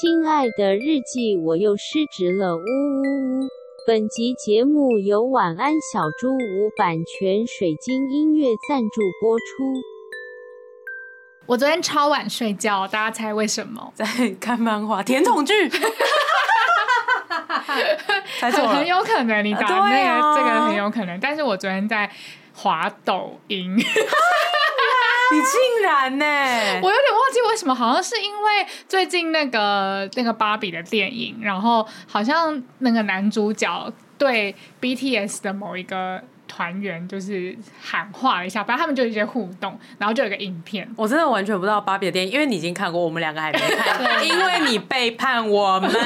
[0.00, 3.48] 亲爱的日记，我又失职了，呜呜呜！
[3.86, 9.44] 本集节目由晚安小猪屋版权水晶音乐赞助播出。
[11.44, 13.92] 我昨天超晚睡觉，大家猜为什么？
[13.94, 14.06] 在
[14.40, 15.68] 看漫画、甜筒剧。
[18.40, 22.10] 猜错了，很有可能你答那个、啊、这个很有可能，但是我昨天在
[22.54, 23.76] 滑抖音。
[25.32, 26.24] 你竟然呢？
[26.82, 40.88] 我有点忘记为什么，好像是因为最近那个那个芭比的电影，然后好像那个男主角对 BTS 的某一个团员就是喊话了一下，反正他们就有一些互动，然后就有一个影片。
[40.96, 45.90] 我真的完全不知道芭比的电影，因为你已经看过，我们两个还没看， 因为你背叛我们。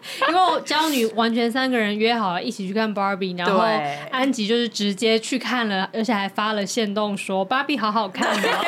[0.28, 3.64] 因为我骄女完全三个人约好了一起去看芭比，然后
[4.10, 8.48] 安吉就是直接去看了，而且还发了线动说芭比好好看的。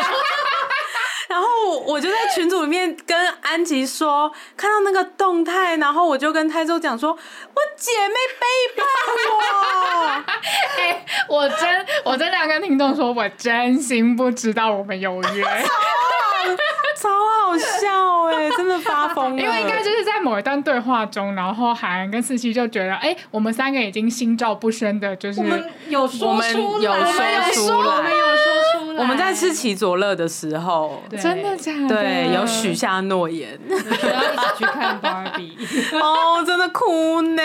[1.31, 8.47] 然后我就在群组里面跟安吉说，看到那个动态，然后我就跟泰州讲说，我姐妹背
[8.77, 8.85] 叛
[9.31, 10.25] 我。
[10.77, 15.45] 哎、欸，我真我真的要跟听众说，我真心不知道我们有约。
[17.01, 19.43] 超好笑哎、欸，真的发疯了。
[19.43, 28.60] 因为应该就是在某一段对话中，然后海岸跟四七就觉得，哎、欸，我们三个已经心照不宣的，就是我们有说出来，我们有说出来，我们有说出来。
[29.01, 31.89] 我们在吃奇佐乐的时候，真的假的？
[31.89, 35.57] 对，有许下诺言，要一起去看芭比。
[35.97, 37.43] 哦，真的哭呢，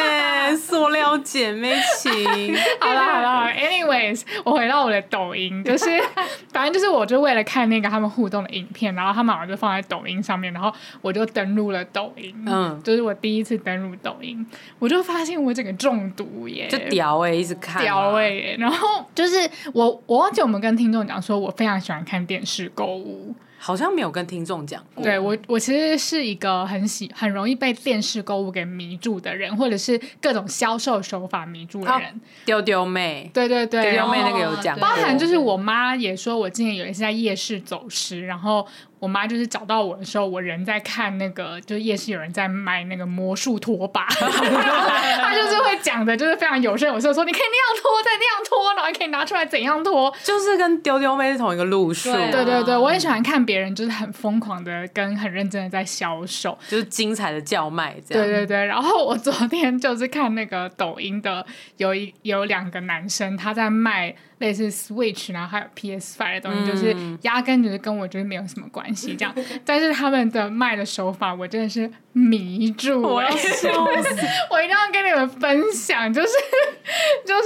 [0.58, 2.12] 塑料姐妹情。
[2.82, 5.86] 好了好了，anyways，我回到我的抖音，就是
[6.52, 9.36] 反正就是我就为了看那个他们互动的影片，然后他们。
[9.46, 14.44] 就放在抖音上面，然后我就登录了抖音，嗯，就是我第一次登录抖音，
[14.80, 19.38] 我就发现我整个中毒耶，就屌哎、欸，一直看、啊、屌哎、欸，然后就是
[19.74, 23.34] 我我忘记我们跟听众讲说，我非常喜欢看电视购物。
[23.58, 25.04] 好像没有跟听众讲过。
[25.04, 32.22] 对我，我其实是一个很喜、很容易被电视购物给迷住的人，或者是各种销售手法迷住的人。
[32.46, 38.68] 丢丢妹，对对对，丢丢妹那个有讲，包含就是我妈也说，我之前有一次在夜市走失，然后
[39.00, 52.14] 我妈就是找到我的时候，我人在看那个，就是夜市有人在卖那个魔术拖把， 她就是会讲的，就是非常有声有色，说你可以那样拖，再那样拖，然后可以拿出来怎样拖，就是跟丢丢妹是同一个路数。
[52.14, 53.56] 对，对对对，我也喜欢看别。
[53.56, 58.28] 别人就是很疯狂的跟很认真的在销售，就是精彩的叫卖这样。
[58.28, 61.46] 对对对，然后我昨天就是看那个抖音的，
[61.78, 64.14] 有一有两个男生他在卖。
[64.40, 69.34] 类似 Switch，然后还有 PS Five 的东西，嗯、就是压根就是跟我觉得没有什么关系这样。
[69.66, 73.70] 但是他们的卖的手法，我真的是迷住我要笑
[74.52, 76.28] 我一定要跟你们分享，就是
[77.26, 77.44] 就是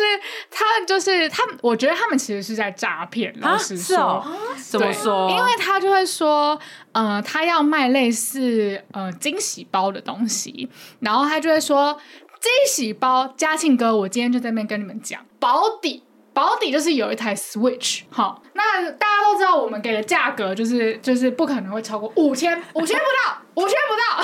[0.50, 3.34] 他就是他，我觉得他们其实是在诈骗。
[3.40, 5.30] 老实说，哦、怎么说？
[5.30, 6.60] 因为他就会说，
[6.92, 11.94] 呃，他要卖类似呃惊喜包的东西，然后他就会说
[12.40, 16.04] 惊喜包，嘉庆哥，我今天就在那边跟你们讲保底。
[16.40, 24.24] 保底就是有一台 Switch，好，那大家都知道我们给的价格就是就是不可能会超过五千，五千不到， 五千不到，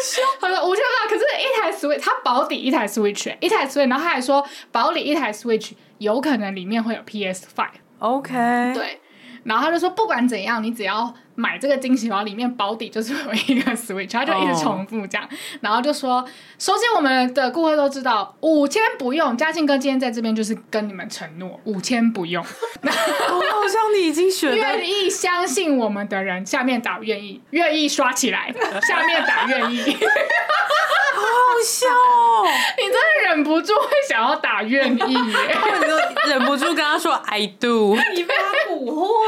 [0.00, 9.00] 笑， 他说五千不到，可是一台 Switch，他保底一台 Switch，一台 Switch，然后他还说保底一台 Switch 有可能里面会有 PS Five，OK，、对，
[9.42, 11.12] 然后他就说不管怎样，你只要。
[11.34, 15.38] 买这个惊喜包里面保底就是有一个 Switch，他就一直重复这样，oh.
[15.62, 16.24] 然后就说，
[16.58, 22.44] 首先我们的顾客都知道五千不用，嘉庆哥今天在这边就是跟你们承诺五千不用。
[22.44, 28.52] 好像你已经选愿意相信我们的人，下面打愿意，愿意刷起来，
[28.82, 29.96] 下面打愿意。
[31.12, 31.26] 好好
[31.64, 32.46] 笑哦！
[32.78, 37.94] 你真的忍不住会想要打愿意耶，然后你就忍不住跟他说 I do。
[38.14, 39.24] 你被他蛊惑，我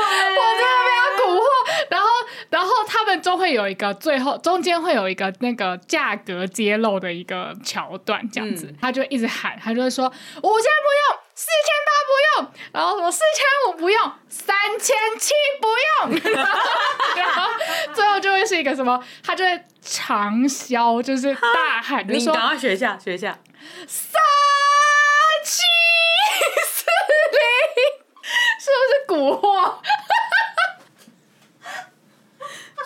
[0.55, 1.45] 真的被他蛊惑。
[2.53, 12.13] 然后，他们就会有一个最后中间会有一个那个价格揭露的一个桥段，这样子，嗯、他就一直喊，他就会说五千不用，四千八不
[12.43, 15.67] 用，然后什么四千五不用，三千七不
[16.13, 16.35] 用，
[17.17, 17.51] 然后
[17.95, 23.39] 最后就会是一个什么，他就会长啸，就是大喊，你赶快学一下，学一下，
[23.89, 24.21] 三
[25.43, 25.63] 七
[26.69, 26.85] 四
[27.33, 27.41] 零，
[28.61, 29.79] 是不是蛊惑？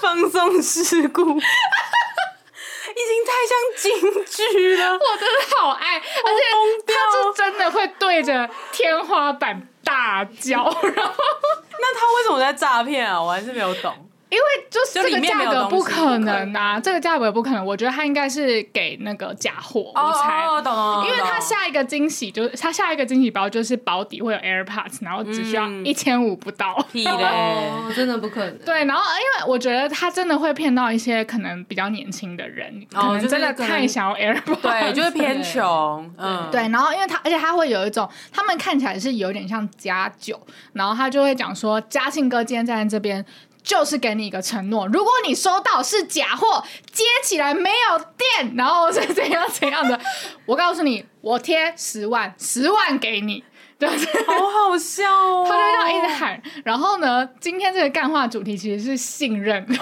[0.01, 4.93] 放送事故，已经太像京剧了。
[4.93, 6.41] 我真的好爱，而且
[6.87, 10.65] 他是真的会对着天花板大叫。
[10.65, 11.15] 然后，
[11.79, 13.21] 那他为什么在诈骗啊？
[13.21, 14.11] 我还是没有懂。
[14.37, 17.65] 因为就是这个价格不可能啊，这个价格不可能。
[17.65, 20.45] 我觉得他应该是给那个假货，我猜。
[20.45, 21.03] 哦，懂了。
[21.07, 26.77] 因为他下一个惊喜就是他下一个惊喜包就是保底会有 AirPods，然后只需要一千五不到。
[26.93, 28.59] 屁嘞，真的不可能。
[28.61, 36.13] 对，然后因为我觉得他真的会骗到一些可能比较年轻的人，可能真的太想要 AirPods，对，就是偏穷。
[36.19, 36.69] 嗯，对。
[36.69, 40.39] 然后因为他而且他会有一种，他们看起来是有点像加酒，
[40.75, 43.25] 然后他就会讲说嘉庆哥今天站在这边。
[43.67, 50.01] 就是给你一个承诺，如果你收到是假货，接起来没有电，然后是怎样 怎样的，
[50.47, 53.43] 我告诉你，我贴十万，十万给你，
[53.77, 54.35] 对，好
[54.71, 55.45] 好笑哦。
[55.49, 59.67] 他就这样一直喊，然后呢，今天这个干话主题其实是信任。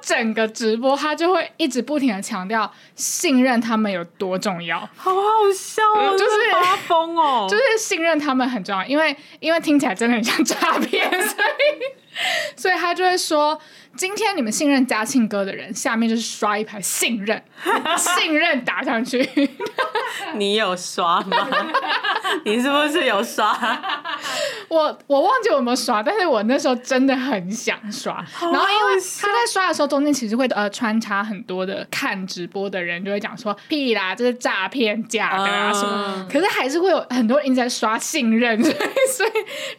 [0.00, 5.20] 整个直播，他就会一直不停的强调信任他们有多重要，好好
[5.56, 12.01] 笑哦，就是发疯哦，就是信任他们很重要，因为因为听起来真的很像诈骗，所以
[12.56, 13.60] 所以他就会说。
[13.94, 17.42] 今天你们信任嘉庆哥的人，下面就是刷一排信任，
[17.98, 19.20] 信任打上去。
[20.36, 21.36] 你有刷吗？
[22.46, 23.54] 你是不是有刷？
[24.68, 28.14] 我我忘记我有没有刷，但是我那时候真的很想刷。
[28.40, 36.14] 然后因为他在刷的时候，中间其实会呃穿插很多的看直播的人就会讲说屁啦，这是诈骗假的啊什么。
[36.16, 38.76] 嗯、可是还是会有很多人在刷信任，所以
[39.12, 39.30] 所以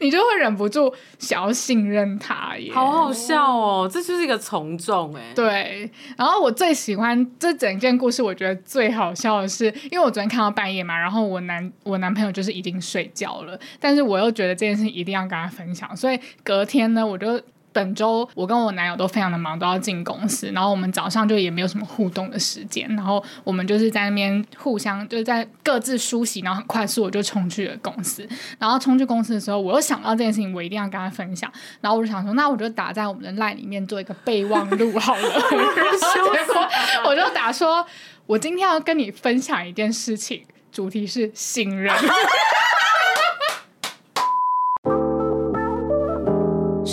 [0.02, 2.72] 你就会忍不住想要信任他耶。
[2.72, 4.04] 好好笑哦，这。
[4.04, 5.90] 就是一个从众哎，对。
[6.18, 17.42] 然后我最喜欢这整件故事，我觉得最好笑的是，因为我昨天看到半夜嘛，然后我男我男朋友就是已经睡觉了，但是我又觉得这件事情一定要跟他分享，所以隔天呢，我就。
[17.74, 28.26] 本周我跟我男友都非常的忙，都要进公司，然后我们早上就也没有什么互动的时间，然后我们就是在那边互相就是在各自梳洗，然后很快速我就冲去了公司，
[28.60, 36.68] 然后冲去公司的时候，我又想到这件事情，我一定要跟他分享，然后我就想说，那我就打在我们的 LINE 里面做一个备忘录好了， 结果
[37.06, 37.86] 我就打说，
[38.26, 41.94] 我今天要跟你分享一件事情，主题是信任。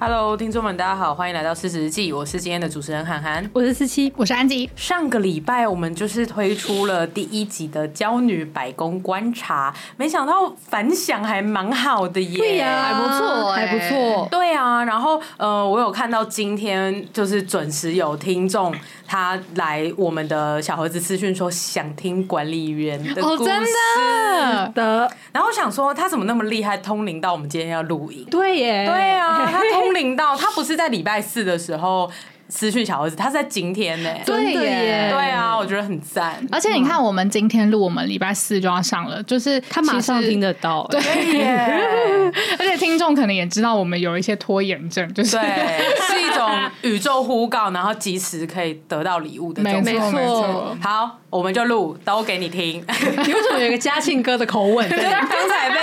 [0.00, 4.70] Hello，听众们，大家好，欢迎来到四十日记，我是今天的主持人涵涵，我是思琪，我是安吉。
[4.76, 14.84] 上个礼拜我们就是推出了第一集的娇女百工观察，没想到反响还蛮好的耶，对呀、啊，还不错，还不错，对啊。
[14.84, 18.72] 然后呃，我有看到今天就是准时有听众
[19.04, 25.10] 他来我们的小盒子私讯说想听管理员的故事，哦、真的的。
[25.32, 28.24] 然后我想说他怎么那么厉害，通灵到我们今天要录影？
[28.26, 29.87] 对耶，对啊，他通。
[29.92, 32.10] 领到他不是在礼拜四的时候
[32.48, 34.22] 私讯小儿子，他是在今天呢、欸。
[34.24, 36.34] 对耶，对啊，我觉得很赞。
[36.50, 40.86] 而且你看，我们今天录，我们礼拜四就要上了，就是他马上听得到。
[40.90, 41.00] 对
[41.38, 46.50] 耶， 而且听众可能也知道我们有一些拖延症，就是对，是一种
[46.80, 49.62] 宇宙呼告，然后及时可以得到礼物的。
[49.62, 50.76] 没错，没错。
[50.82, 52.82] 好，我们就录，都给你听。
[53.26, 54.88] 你为什么有一个嘉庆哥的口吻？
[54.88, 55.78] 对， 刚才被。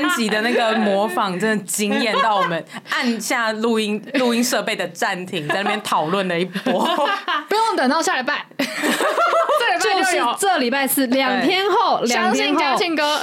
[0.00, 6.84] 安吉的那个模仿真的惊艳到我们，按下录音录音设备的暂停，在那边讨论了一波。
[7.48, 13.20] 不用等到下礼拜， 这礼拜就是这礼拜四，两天后，两天后，相信嘉庆哥。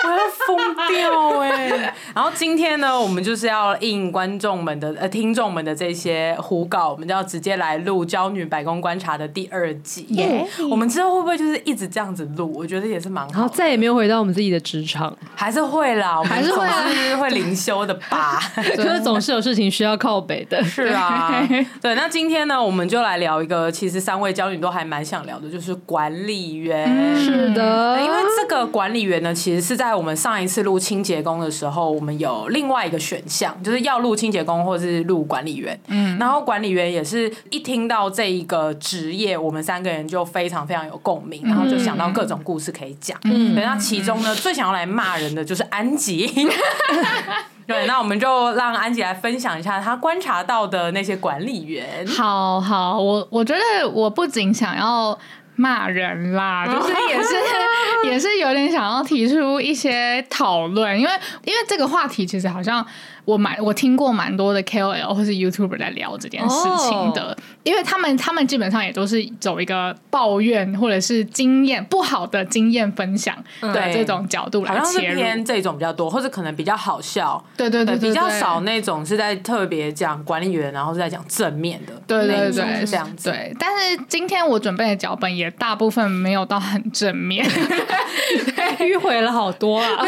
[0.00, 1.94] 我要疯掉哎、欸！
[2.14, 10.06] 然后今天呢，我们就是要应观众们的呃听众们的这些呼告，我们就要直接来录《娇女白宫观察》的第二集。
[10.10, 10.68] 耶！Yeah.
[10.68, 12.50] 我们之后会不会就是一直这样子录？
[12.56, 13.46] 我觉得也是蛮好。
[13.48, 18.40] 再也没有回到我们自己的职场，还是会啦，我们还是会是会灵修的吧？
[18.76, 20.62] 就是总是有事情需要靠北的。
[20.64, 21.46] 是啊，
[21.80, 21.94] 对。
[21.94, 26.86] 那今天呢，我们就来聊一个，其实三位骄女都还蛮想聊的，就是管理员。
[26.88, 35.78] 嗯、是的，因为这个管理员呢，其实是在我们上一次录清洁工的时候，我们有另外一个选项，就是要录清洁工或者是录管理员。
[35.88, 43.18] 嗯，然后管理员也是一听到这一个职业，我们三个人就非常非常有共鸣，然后就想到各种故事可以讲。
[43.24, 46.26] 嗯，对，那其中呢，最想要来骂人的就是安吉。
[47.66, 52.06] 对，那我们就让安吉来分享一下他观察到的那些管理员。
[52.06, 55.18] 好好，我我觉得我不仅想要。
[55.60, 57.34] 骂人啦，就是也是
[58.08, 61.10] 也是有点想要提出一些讨论，因为
[61.44, 62.86] 因为这个话题其实好像
[63.28, 83.30] 我蛮我听过蛮多的 KOL 或是 YouTuber 在聊这件事情的，哦、因为他们他们基本上也都是走一个抱怨或者是经验不好的经验分享的这种角度来切入，好像是偏这种比较多，或者可能比较好笑，对对对，对，对，对，比较少那种是在特别讲管理员，然后是在讲正面的，对对对，对，这样子。
[83.30, 87.46] 对，但是今天我准备的脚本也大部分没有到很正面，
[88.80, 90.06] 迂回了好多啊，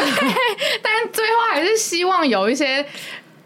[0.81, 2.85] 但最后还是希望有一些。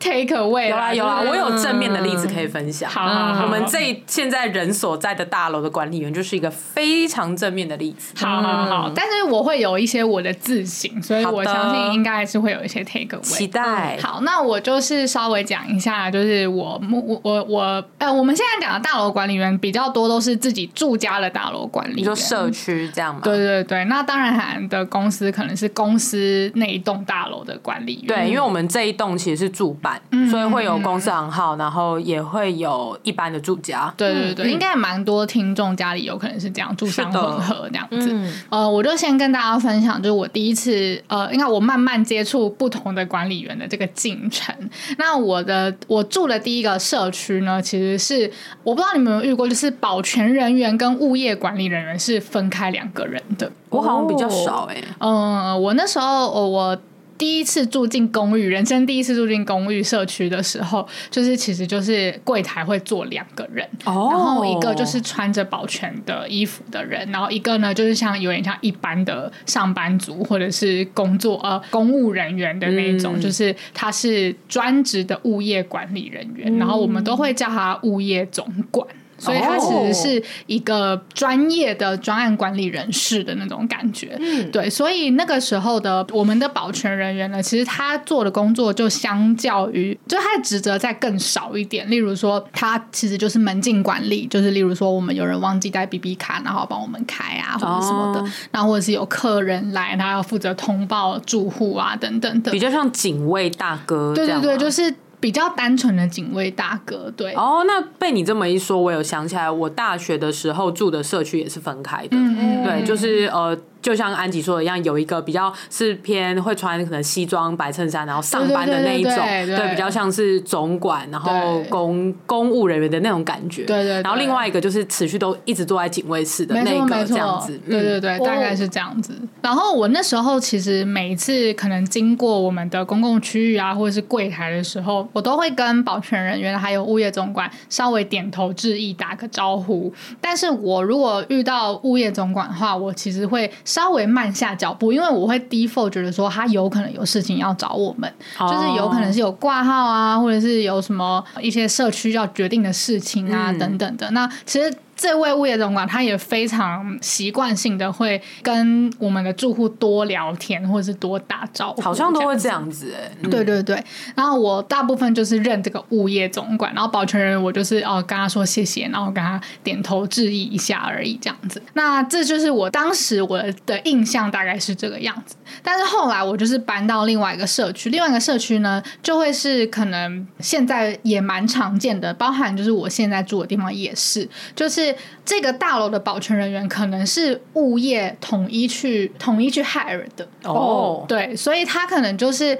[0.06, 2.88] Take away 有啦有啦，我有正面的例子可以分享。
[2.88, 8.14] 好，我们这现在人所在的大楼的管理员就是一个非常正面的例子。
[8.24, 13.22] 好好好，但是我会有一些我的自省，所以我相信应该还是会有一些 take away。
[13.22, 13.98] 期待。
[14.00, 23.22] 好，那我就是稍微讲一下，就是我我我我呃，我们现在讲的大楼管理员比较多都是自己住家的大楼管理员，你说社区这样吗？
[23.24, 28.08] 对对对，那当然还的公司可能是公司那一栋大楼的管理员。
[28.08, 29.95] 对，因为我们这一栋其实是住办。
[30.12, 33.94] 嗯，所以会有公司行号，然后也会有一般的住家。
[33.98, 38.12] 对对对，应该也蛮多听众家里有可能是这样住商混合这样子。
[38.12, 44.54] 嗯、呃，我就先跟大家分享，就是我第一次呃，应该我慢慢接触不同的管理员的这个进程。
[44.98, 48.32] 那我的我住的第一个社区呢，其实是
[48.64, 53.52] 我不知道你们有没有遇过，就是保全人员跟物业管理人员是分开两个人的。
[53.70, 54.84] 我好像比较少哎、欸。
[55.00, 56.78] 嗯、呃，我那时候我。
[57.18, 64.12] 第一次住进公寓，人生第一次住进公寓社区的时候，就是其实就是柜台会坐两个人，oh.
[64.12, 78.86] 然后一个就是穿着保全的衣服的人，然后一个呢就是像有点像一般的上班族或者是工作呃公务人员的那种，嗯、就是他是专职的物业管理人员，嗯、然后我们都会叫他物业总管。
[79.18, 84.70] 所以他其实是一个专业的专案管理人士的那种感觉，嗯，对。
[84.70, 91.90] 所以那个时候的我们的保全人员呢，其实他做的工作就相较于，就他的职责再更少一点。
[91.90, 98.20] 例如说，他其实就是门禁管理，就是例如说我们有人忘记带 BB 卡，然后帮我们开啊，或者什么的。
[98.20, 104.14] 哦、然后或者是有客人来，他要负责通报住户啊，等等的，比较像警卫大哥。
[104.14, 104.94] 对对对，就是。
[105.26, 107.34] 比较单纯的警卫大哥，对。
[107.34, 112.16] 哦，那被你这么一说，我有想起来，我大学的时候住的社区也是分开的。
[112.64, 113.58] 对，就是呃。
[113.86, 123.64] 就像安吉说的一样，有一个比较是偏会穿可能西装白衬衫，然后上班的那一种，对，比较像是总管，然后公公务人员的那种感觉。
[123.66, 124.02] 对，对对。
[124.02, 127.56] 然后另外一个就是持续都一直坐在警卫室的那个这样子。
[127.70, 129.14] 对对对，大概是这样子。
[129.44, 139.94] 然后我那时候其实每一次可能经过我们的公共区域啊，或者是柜台的时候，我都会跟保全人员还有物业总管稍微点头致意，打个招呼。
[140.20, 143.52] 但是我如果遇到物业总管的话，我其实会。
[143.76, 148.50] 稍微慢下脚步，因为我会 default 觉得说他有可能有事情要找我们，oh.
[148.50, 154.10] 就是有可能是有挂号啊，或者是有什么一些社区要决定的事情啊，嗯、等等的。
[154.12, 154.74] 那其实。
[154.96, 163.12] 这位物业总管他也非常习惯性的会跟我们的住户多聊天，或者是多打招呼，好像都会这样子哎。
[163.22, 163.84] 嗯、对对对，
[164.16, 171.62] 然后我大部分就是认这个物业总管，然后保全人我就是哦跟他说谢谢，然后跟他点头致意一下而已这样子。
[171.74, 175.36] 那这就是我当时我的印象大概是这个样子。
[175.62, 184.85] 但是后来我就是搬到另外一个社区，另外一个社区呢就会是可能现在也蛮常见的，包含就是我现在住的地方也是，就是。
[185.24, 191.08] 这个大楼的保全人员可能是物业统一去统一去 hire 的哦，oh.
[191.08, 192.58] 对，所以他可能就是。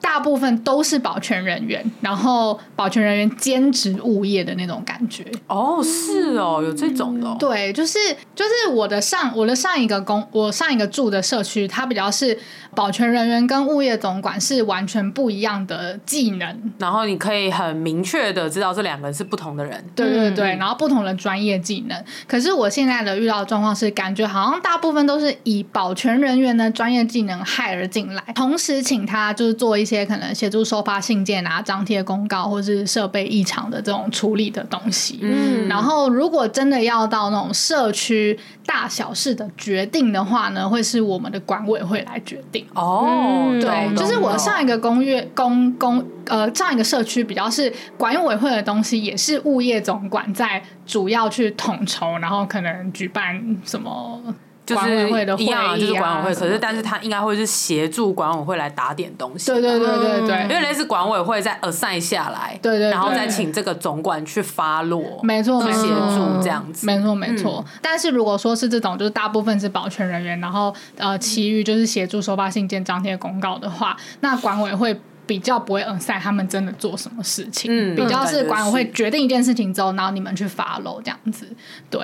[0.00, 5.24] 大部分都是保全人员，然后保全人员兼职物业的那种感觉。
[5.46, 7.36] 哦，是哦，有这种的哦。
[7.38, 7.98] 对，就是
[8.34, 12.38] 就是我的上我的上一个工我上一个住的社区，它比较是
[12.74, 19.84] 保全人员跟物业总管是完全不一样的技能，然后你可以很明确的知道这两个人是不同的人。
[19.94, 22.04] 对对对，然后不同的专业技能。
[22.26, 29.98] 可是我现在的遇到的状况是，感觉好像大部分都是以保全人员的专业技能 hire 进来，同时请他就是做一些。
[29.98, 35.18] 些可能协助收发信件啊、张贴公告，或是设备异常的这种处理的东西。
[35.22, 42.64] 嗯，然后如果真的要到那种社区大小事的决定的话呢，会是我们的管委会来决定。
[42.74, 54.22] 哦，对，就是我上一个公寓公公呃上一个社区比较是管委会的东西，也是物业总管在主要去统筹，然后可能举办什么。
[54.68, 55.08] 就是
[55.38, 59.46] 一样，就是管委会，可是但是他应该会是协助管委会来打点东西。
[59.46, 67.64] 对对对对对，因为类似管委会再 assign 下来，对对，然后再请这个总管去发落，没错，协助这样子，没错没错。
[67.80, 75.00] 但是如果说是这种，就是大部分是保全人员，然后呃，其余就是协助收发信件、张贴公告的话，那管委会。
[75.28, 81.46] 比较不会 assign 他们真的做什么事情，嗯比较是管委会是决定一件事情之后，然后你们去 follow 这样子，
[81.90, 82.00] 对。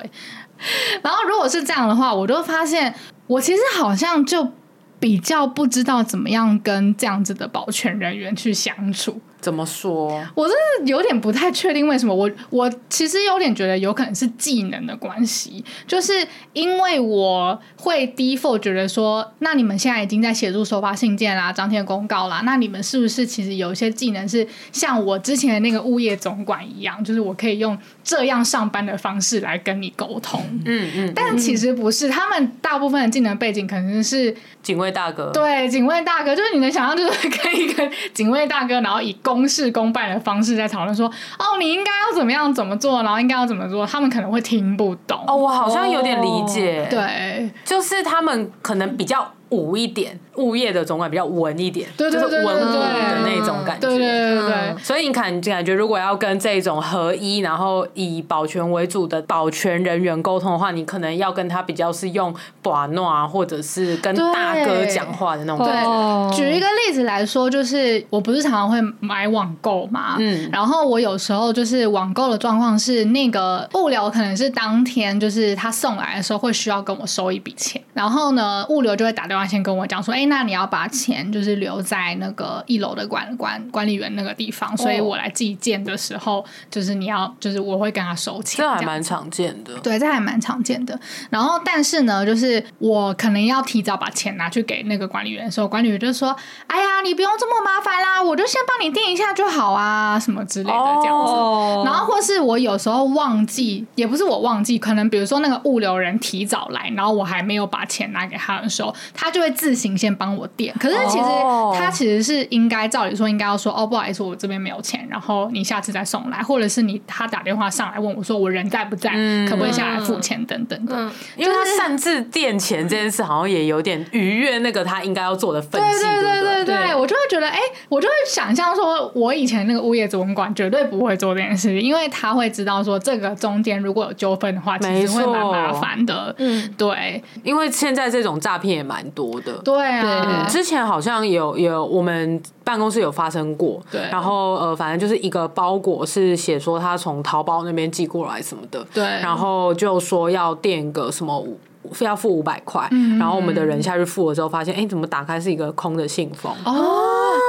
[1.03, 2.93] 然后如果是这样的话，我就发现
[3.27, 4.51] 我其实好像就
[4.99, 9.21] 比较不知道怎么样跟这样子的保全人员去相处。
[9.45, 10.19] 怎么说？
[10.33, 30.41] 我真的有点不太确定为什么我我其实有点觉得有可能是技能的关系，就是因为我会 default 觉得说，那你们现在已经在协助收发信件啦、张贴公告啦，那你们是不是其实有一些技能是像我之前的那个物业总管一样，就是我可以用这样上班的方式来跟你沟通？
[30.65, 45.19] 嗯嗯，但其实不是，他们大部分的技能背景可能是警卫大哥，对警卫大哥，就是你能想象，就是跟一个警卫大哥，然后以公事公办的方式在讨论说，哦，你应该要怎么样怎么做，然后应该要怎么做，他们可能会听不懂。
[45.27, 53.05] 哦，我好像有点理解，对，就是他们可能比较武一点，物业的总管比较文一点，对对对对就是文武对。
[53.05, 65.89] 的那种感觉，对对对对所以你感感觉，如果要跟这种合一，然后以保全为主的保全人员沟通的话，你可能要跟他比较是用把诺啊，或者是跟大哥讲话的那种对感觉。
[65.89, 66.31] 哦。
[66.35, 70.49] 举一个例子来说，就是我不是常常会买网购嘛，嗯。
[70.51, 89.73] 然后我有时候就是网购的状况是，那个物流可能是当天就是他送来的时候会需要跟我收一笔钱，然后呢，物流就会打电话先跟我讲说，哎，那你要把钱就是留在那个一楼的管管管理员那个地方，所以我来寄件的时候，就是你要就是我会跟他收钱，这还蛮常见的。
[89.79, 90.99] 对，这还蛮常见的。
[91.29, 96.35] 然后，但是呢，就是我可能要提早把钱拿去给那个管理员的时候，管理员就说
[96.67, 101.31] ：“哎呀，你不用这么麻烦啦，我就先帮你订一下就好啊，什么之类的这样子。
[101.33, 110.73] 哦然后，或是我有时候忘记，也不是我忘记，可能比如说那个物流人提早来，然后我还没有把钱拿给他的时候，他就会自行先帮我垫。
[110.79, 119.09] 可是其哦实他其实是应该照理说应该要说：“哦，不好意思，我这边没有钱，然后你下次再送来，或者是你他打电话上来问我说我人在不在，
[119.49, 120.95] 可不可以下来付钱等等的。
[120.95, 126.65] 嗯，因为他擅自垫钱这件事，好像也有点逾越那个他应该要做的分对际，对对对？
[126.65, 136.33] 对对，我就会觉得，哎、我就会想象说，我以前那个物业主管绝对不会做这件事情，因为他会知道说，这个中间如果有纠纷的话，其实会蛮麻烦的。
[136.37, 139.53] 嗯，对，因为现在这种诈骗也蛮多的。
[139.63, 140.01] 对啊，
[140.49, 144.01] 之前好像有有我们办公室有发生过，对。
[144.11, 149.03] 然后呃，反正就是一个包裹是写说他从淘宝那边寄过来什么的，对。
[149.03, 151.45] 然后就说要垫个什么
[151.85, 152.87] 五要付五百块，
[153.19, 156.73] 然后我们的人下去付了之后，发现哎，怎么打开是一个空的信封哦，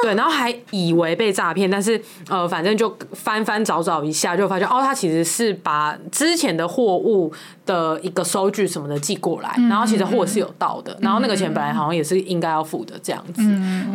[0.03, 7.33] 对，然后还以为被诈骗，但是呃，反正就翻翻找找一下，就发现哦，他其实是把之前的货物
[7.65, 13.43] 的一个收据什么的寄过来，然后其实货是有到的，然后那个钱本来好像也是应该要付的这样子，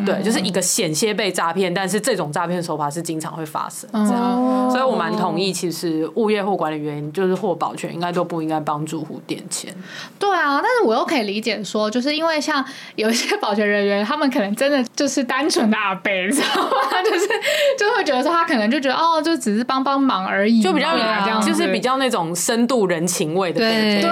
[0.06, 9.73] 对，就是一个险些被诈骗，但是这种诈骗手法是经常会发生这样，所以我蛮同意，其实物业或管理员就是或保全应该都不应该帮住户垫钱，
[10.19, 12.63] 对啊，但是我又可以理解说，就是因为像
[12.96, 16.70] 有一些保全人员，他们可能真的就是单纯的阿贝，你知道吗？
[17.04, 17.28] 就是
[17.78, 24.10] 就会觉得说他可能就觉得哦，就只是帮帮忙而已，就比较这样就是比较那种深度人情味的对对对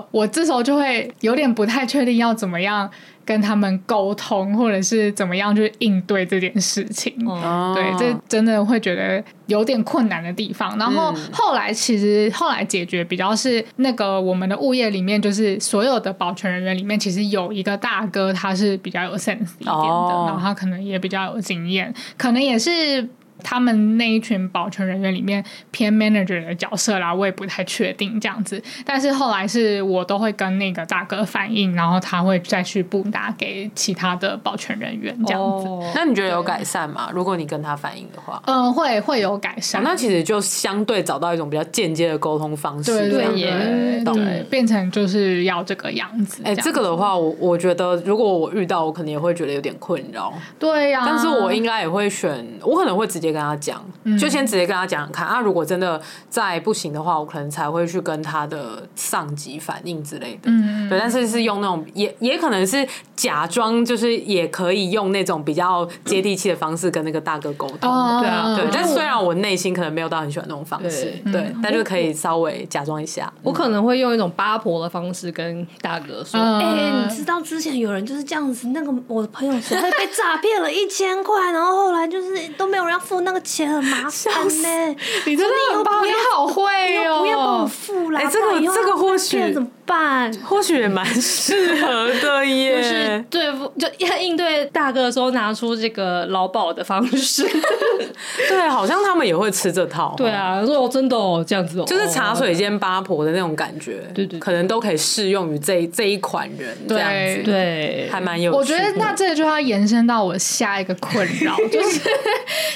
[0.00, 2.90] 我我这时候就会有点不太确定要怎么样
[3.24, 7.14] 跟他们沟通，或者是怎么样去应对这件事情。
[7.26, 10.76] 哦对，这真的会觉得有点困难的地方。
[10.78, 23.08] 然后后来其实后来解决比较是那个我们的物业里面，就是所有的保全人员里面，其实有一个大哥，他是比较有 sense 一点的，哦然后他可能也比较有经验，可能也是。
[23.42, 28.62] 他们那一群保全人员里面偏 manager 的角色啦，我也不太确定这样子。
[28.84, 35.66] 但是后来是我都会跟那个大哥反映，然后他会再去布达给其他的保全人员这样子。
[35.66, 37.10] 哦那你觉得有改善吗？
[37.12, 39.80] 如果你跟他反映的话，嗯，会会有改善。
[39.80, 42.92] 哦那其实就相对找到一种比较间接的沟通方式。
[42.92, 46.42] 对对对懂对，变成就是要这个样子。
[46.44, 50.32] 哎、样这个的话，我我觉得如果我遇到，我可能也会觉得有点困扰。
[50.58, 53.84] 对呀、但是我应该也会选，我可能会直接跟他讲，
[54.18, 55.40] 就先直接跟他讲讲看啊。
[55.40, 60.50] 如果真的再不行的话，我可能才会去跟他的上级反映之类的。
[60.50, 67.90] 嗯对，但是是用那种也也可能是假装，就是也可以用那种比较接地气的方式跟那个大哥沟通。
[67.90, 73.32] 哦对啊对，嗯但虽然我内心可能没有到很喜欢那种方式，对对，但就可以稍微假装一下。
[73.42, 87.66] 我可能会用一种八婆的方式跟大哥说：“嗯哎、你知道之前有人就是这样子，那个我的朋友说他被诈骗了一千块，然后后来就是都没有人要付那个钱，很麻烦呢、你真的很棒，你好你会哦不要帮我哦。
[87.66, 90.32] 付啦，哎这个这个或许怎么办？
[90.44, 92.76] 或许也蛮适合的耶。
[92.80, 97.44] 就是对付就要应对大哥的时候，拿出这个劳保的方式。
[98.48, 100.14] 对，好像他们也会吃这套。
[100.16, 104.00] 对啊，说真的哦，这样子哦，就是茶水间八婆的那种感觉。
[104.14, 107.42] 对对，可能都可以适用于这这一款人这样子。
[107.42, 108.56] 对，还蛮有趣。
[108.56, 112.08] 我觉得那这个就要延伸到我下一个困扰， 就是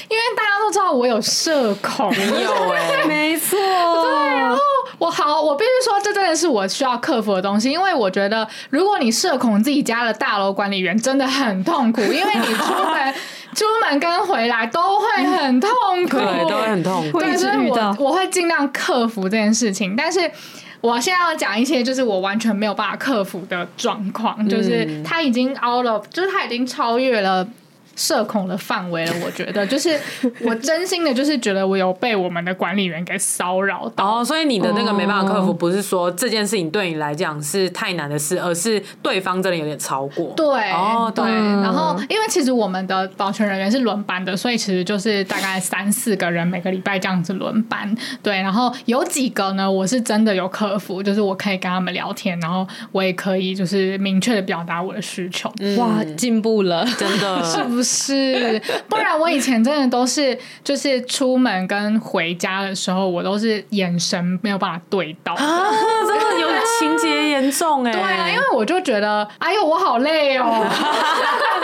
[0.09, 3.57] 因为大家都知道我有社恐，你有哎，没错。
[3.57, 4.57] 对，然后
[4.97, 13.13] 我好，我必须说，这真的是我需要克服的东西，因为我觉得，如果你社恐自己家的大楼管理员真的很痛苦，因为你出门、
[13.53, 15.69] 出门跟回来都会很痛
[16.09, 17.19] 苦，对，都会很痛苦。
[17.19, 20.19] 对，所以我我会尽量克服这件事情，但是
[20.81, 27.47] 我现在要讲一些就是我完全没有办法克服的状况，就是他已经 out of，就是他已经超越了。
[27.95, 29.99] 社恐的范围了，我觉得就是
[30.41, 34.19] 我真心的，就是觉得我有被我们的管理员给骚扰到。
[34.19, 40.33] 哦，所以你的那个没办法克服，不是说这件事情对你来讲是太难的事，而是对方真的有点超过。
[40.35, 41.23] 对，哦，对。
[41.25, 47.95] 然后，因为其实我们的保全人员是轮班的，所以其实就是大概三四个人每个礼拜这样子轮班。
[48.21, 55.51] 对，然后有几个呢，我是真的有克服，就是我可以跟他们聊天，然后我也可以就是明确的表达我的需求。
[55.59, 57.84] 嗯、哇，进步了，真的 是不是？
[57.85, 65.69] 是，不然我以前真的都是，就是出门跟回家的时候，我都是眼神没有办法对到，啊，
[66.07, 67.91] 真的有情节严重哎。
[67.91, 70.65] 对啊，因为我就觉得，哎呦，我好累哦。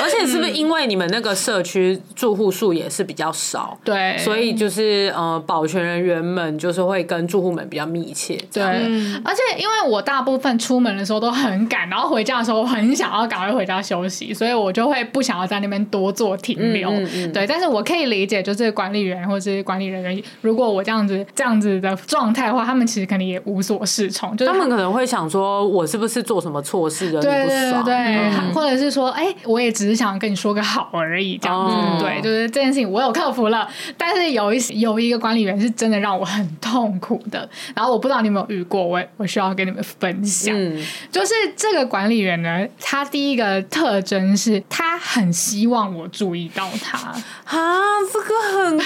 [0.00, 8.62] 而且是不是因为你们那个社区住户数也是比较少，对，所以就是呃，保全人员们就是会跟住户们比较密切，对。
[8.62, 16.90] 而且因为我大部分出门的时候都很赶，然后回家的时候我很想要赶快回家休息，所以我就会不想要在那边多做停留，
[17.32, 17.46] 对。
[17.46, 27.20] 但是我可以理解，就是管理员或者是管理人员，如果我这样子这样子的状态的话，他们其实肯定也无所适从，就是他们可能会想说，我是不是做什么错事的？
[27.20, 29.72] 对对对对，或者是说，哎，我也。
[29.78, 32.00] 只是想跟你说个好而已，这样子、oh.
[32.00, 33.68] 对，就是这件事情我有克服了。
[33.96, 40.52] 但是有一有一个管理员是真的让我很痛苦的，然后我不知道你有没有遇过，我我需要跟你们分享。
[40.52, 46.98] 嗯、就是这个管理员呢，他第一个特征是他很希望我注意到他
[47.44, 47.78] 啊，
[48.12, 48.34] 这个
[48.66, 48.84] 很怪。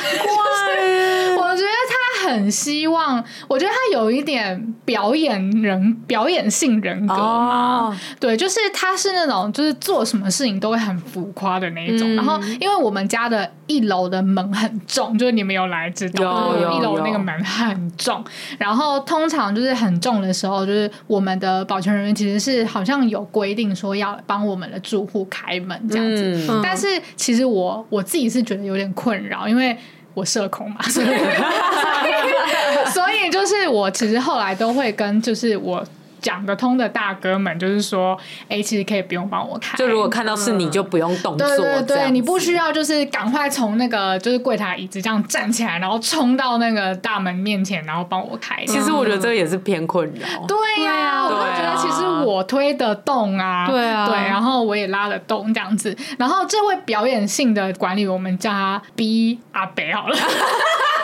[1.38, 7.94] 我觉得他很希望，我觉得他有一点表演人表演性人格嘛，oh.
[8.20, 10.81] 对，就是他是那种就是做什么事情都会。
[10.82, 18.22] 很浮夸的那一种，嗯、然后因为我们家的一楼的门很重，就是你们有来知道，就是一楼那个门很重，
[18.58, 29.76] 然后通常就是很重的时候，就是我们的保全人员其实是好像有规定说要帮我们的住户开门这样子，嗯、但是其实我我自己是觉得有点困扰，因为
[30.14, 31.06] 我社恐嘛，所以，
[32.92, 35.84] 所以就是我其实后来都会跟就是我。
[36.22, 39.76] 讲得通的大哥们，就是说，哎、欸，其实可以不用帮我开。
[39.76, 48.64] 就如果看到是你就不用动作，对对对，你不需要就是赶快从那个就是柜台椅子这样站起来，然后冲到那个大门面前，然后帮我开。
[48.64, 50.46] 其实我觉得这个也是偏困扰。
[50.46, 55.96] 对呀、啊，我就觉得其实我推得动啊，对啊，对，然后我也拉得动这样子。
[56.18, 60.16] 然后这位表演性的管理，我们叫他 B 阿北好了。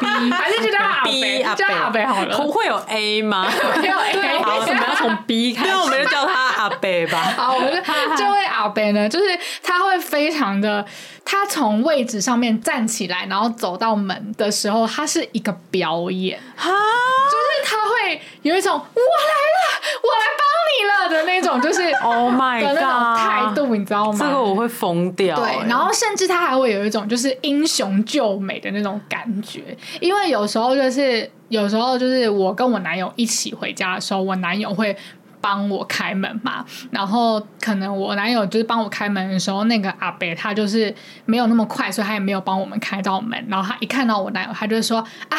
[0.01, 2.37] B 还是就叫阿北，叫阿北好了。
[2.37, 3.49] 不会有 A 吗？
[3.81, 5.71] 没有 A，好，我们要从 B 开始。
[5.71, 7.19] 那我们就叫他阿北吧。
[7.37, 10.85] 好，我们就这位阿北呢，就是他会非常的，
[11.25, 24.19] 他从位置上面站起来，然后走到门的时候，他是一个表演哈，就是他会有一种我来了，我来帮你了的那种，就是 Oh my God 的那种态度，你知道吗？
[24.19, 25.37] 这个我会疯掉。
[25.37, 29.77] 对，然后甚至他还会有一种就是英雄救美的那种感觉。
[30.01, 34.97] 因为有时候就是有时候就是我跟我男友一起回家的时候，我男友会
[35.41, 40.93] 帮我开门嘛，然后可能我男友就是帮我开门的时候，那个阿伯他就是
[41.27, 43.43] 没有那么快，所以他也没有帮我们开到门。
[43.49, 45.39] 然后他一看到我男友，他就说啊，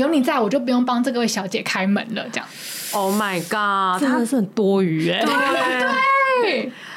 [0.00, 2.46] 有你在我就不用帮这个位小姐开门了，这样。
[2.92, 6.72] Oh my god，真的是很多余哎，对对。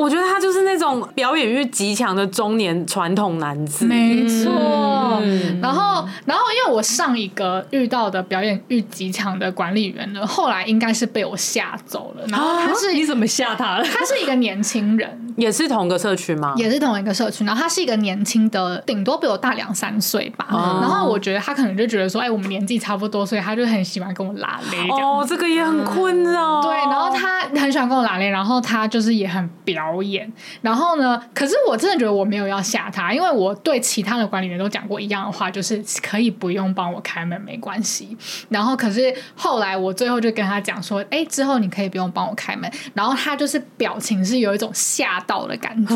[0.00, 4.50] 我觉得他就是那种表演欲极强的中年传统男子，没错。
[5.22, 12.24] 嗯、然后，然后，因为我上一个遇到的表演欲极强的管理员呢，后来应该是被我吓走了。
[12.28, 13.84] 然后他是、啊、你怎么吓他了？
[13.84, 16.54] 他是一个年轻人，也是同个社区吗？
[16.56, 17.44] 也是同一个社区。
[17.44, 20.46] 然后他是一个年轻的，顶多比我大两三岁吧。
[20.50, 24.94] 哦、然后我觉得他可能就觉得说，哎，我们年纪差不多，所以他就很喜欢跟我拉勒。
[24.94, 26.62] 哦，这个也很困扰。
[26.62, 29.89] 对，然后他很喜欢跟我拉勒，然后他就是也很表。
[29.90, 30.30] 表演。
[30.62, 38.16] 然后呢，可是我真的觉得我没有要吓他，因为我对其他的管理员都讲过一样的话，就是可以不用帮我开门，没关系。
[38.48, 42.70] 然后可是后来我最后就跟他讲说，哎，之后你可以不用帮我开门。
[42.94, 45.94] 然后他就是表情是有一种吓到的感觉，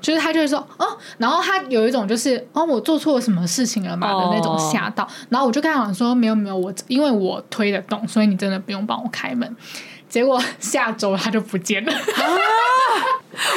[0.00, 0.86] 就是他就会说哦，
[1.18, 5.08] 然后他有一种就是哦，我做错了什么事情了嘛的那种吓到。
[5.28, 9.56] 然后我就跟他讲说，没有没有，我因为我推得动，所以你真的不用帮我开门。
[10.08, 11.92] 结果下周他就不见了。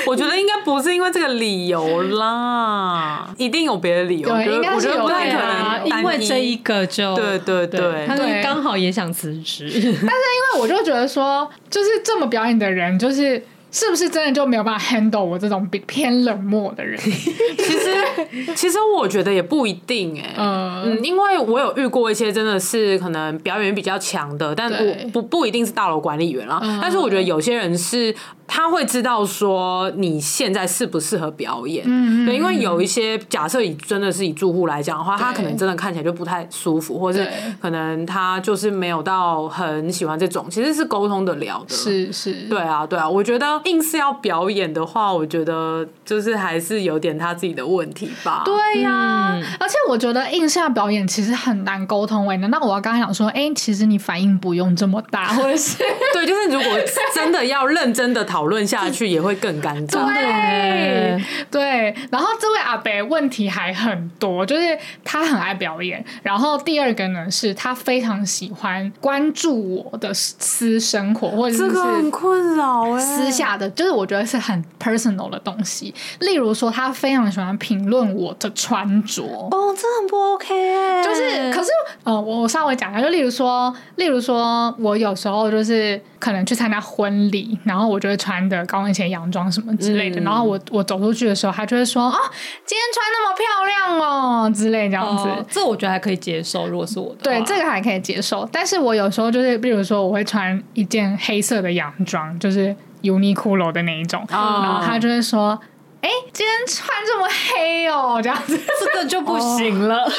[0.05, 4.29] 我觉得应该不是因为这个理由啦，一定有别的理由。
[4.29, 9.63] 对，应该是有不太可能因为这一个就对对对，他刚好也想辞职。
[9.65, 13.43] 但是因为我就觉得说，就是这么表演的人，就是。
[13.71, 16.99] 是不是真的就没有办法 handle 我这种比偏冷漠的人？
[16.99, 20.35] 其实，其实我觉得也不一定哎、欸。
[20.37, 26.59] 嗯，嗯，因为我有遇过一些真的是可能表演比较强的，但不不不一定是大楼管理员啦。
[26.61, 28.13] 嗯、但是我觉得有些人是。
[28.53, 37.29] 他会知道说你现在适不适合表演，嗯，对，因为有一些假设以真的是以住户来讲的话，他可能真的看起来就不太舒服，或者是
[37.61, 48.41] 可能他就是没有到很喜欢这种，其实是沟通的了的，是是，对啊对啊，我觉得硬是要表演的话，我觉得就是还是有点他自己的问题吧。
[48.43, 55.77] 对呀、啊，嗯、而且我觉得硬是要表演其实很难沟通哎，难道我要刚才想说，哎、欸，其实你反应不用这么大，或者是
[56.11, 56.77] 对，就是如果
[57.15, 58.40] 真的要认真的讨。
[58.41, 60.03] 讨论下去也会更尴尬。
[60.07, 66.03] 对对，然后这位阿伯问题还很多，就是他很爱表演。
[66.23, 72.97] 然后第二个呢，是他非常喜欢关注我的私生活，或者是这个很困扰。
[72.97, 75.93] 私下的，就是我觉得是很 personal 的东西。
[76.21, 79.21] 例如说，他非常喜欢评论我的穿着。
[79.21, 81.03] 哦，这很不 OK。
[81.03, 81.69] 就是，可是
[82.05, 88.41] 呃，我我稍微讲一下，就例如说，例如说我有时候就是可能去参加婚礼，然后我就会穿。
[88.51, 92.17] 的高跟鞋、洋装什么之类的，嗯、然后我我走出去的时候，他就会说：“啊，
[92.65, 95.29] 今天穿那么漂亮哦，之类这样子。
[95.29, 98.47] 哦”这我觉得还可以接受，如果是我的话，对这个还可以接受。
[98.51, 105.57] 但是我有时候就是，比如说我会穿一件黑色的洋装，就是 Uniqlo 的那一种，哦、然后他就会说
[106.01, 110.11] ：“哎，今天穿这么黑哦，这样子， 这个就不行了，哦、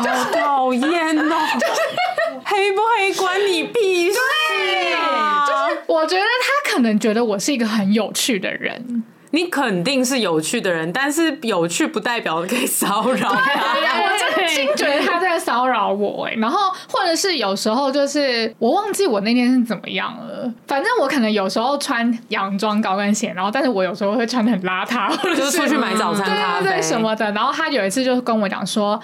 [0.06, 1.80] 好讨厌哦， 就是
[2.44, 4.18] 黑不黑关你屁事
[5.40, 14.00] 啊！”我觉得他可能觉得我是一个很有趣的人，你肯定是有趣的人，但是有趣不代表可以骚扰 他。
[14.02, 27.30] 我真心觉得他在骚扰我哎，然后或者是有时候就是我忘记我那天是怎么样了，反正我可能有时候穿洋装高跟鞋，然后但是我有时候会穿的很邋遢，或者是就是出去买早餐对对对什么的。
[27.32, 29.00] 然后他有一次就跟我讲说：“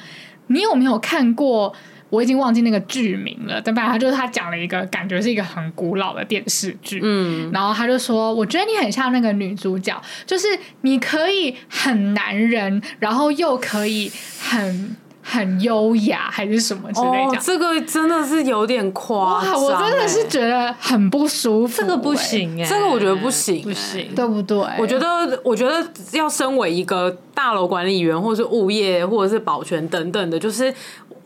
[0.48, 1.72] 你有没有看过？”
[2.08, 10.46] 我已经忘记那个剧名了，但反正他就是他讲了一个感觉是一个很古老的电视剧，嗯，然后他就说，我觉得你很像那个女主角，就是
[10.82, 17.36] 你可以很男人，然后又可以很很优雅，还是什么之类的。
[17.36, 24.56] 哦，这个真的是有点夸张，我真的是觉得很不舒服，这个不行哎，这个我觉得不行，不行，对不对？
[24.78, 30.72] 我觉得，我觉得要身为一个大楼管理员，或者是物业，或者是保全等等的，就是。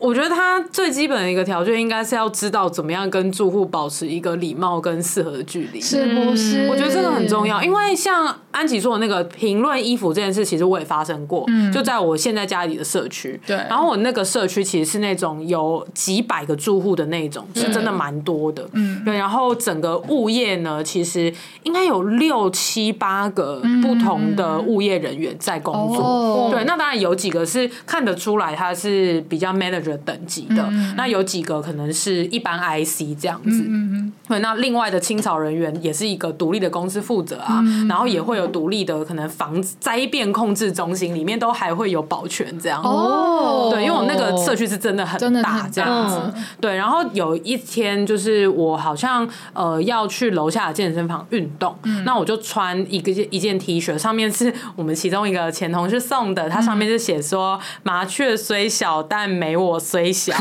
[0.01, 6.67] 我觉得他最基本的一个条件应该是要知道怎么样跟住户保持一个礼貌跟适合的距离，是不是？
[6.67, 13.55] 我觉得这个很重要，因为像安琪说的那个评论衣服这件事，其实我也发生过，嗯，就在我现在家里的社区，对。
[13.69, 19.03] 然后我那个社区其实是那种有几百个住户的那种，是真的蛮多的，嗯。
[19.05, 26.63] 对，然后整个物业呢，其实应该有六七八个不同的物业人员在工作，对。
[26.63, 29.90] 那当然有几个是看得出来他是比较 manager。
[29.99, 42.81] 等级的，嗯、那有几个可能是一般 IC 这样子，嗯嗯、那另外的清扫人员也是一个独立的公司负责啊，嗯、然后也会有独立的可能防灾变控制中心，里面都还会有保全这样。
[42.81, 59.80] 哦，对，因为我那个社区是真的很大这样子，嗯、对，然后有一天就是我好像呃要去楼下的健身房运动，嗯、那我就穿一个一件 T 恤，上面是我们其中一个前同事送的，它上面是写说麻雀虽小，但没我。
[59.81, 60.33] 虽小，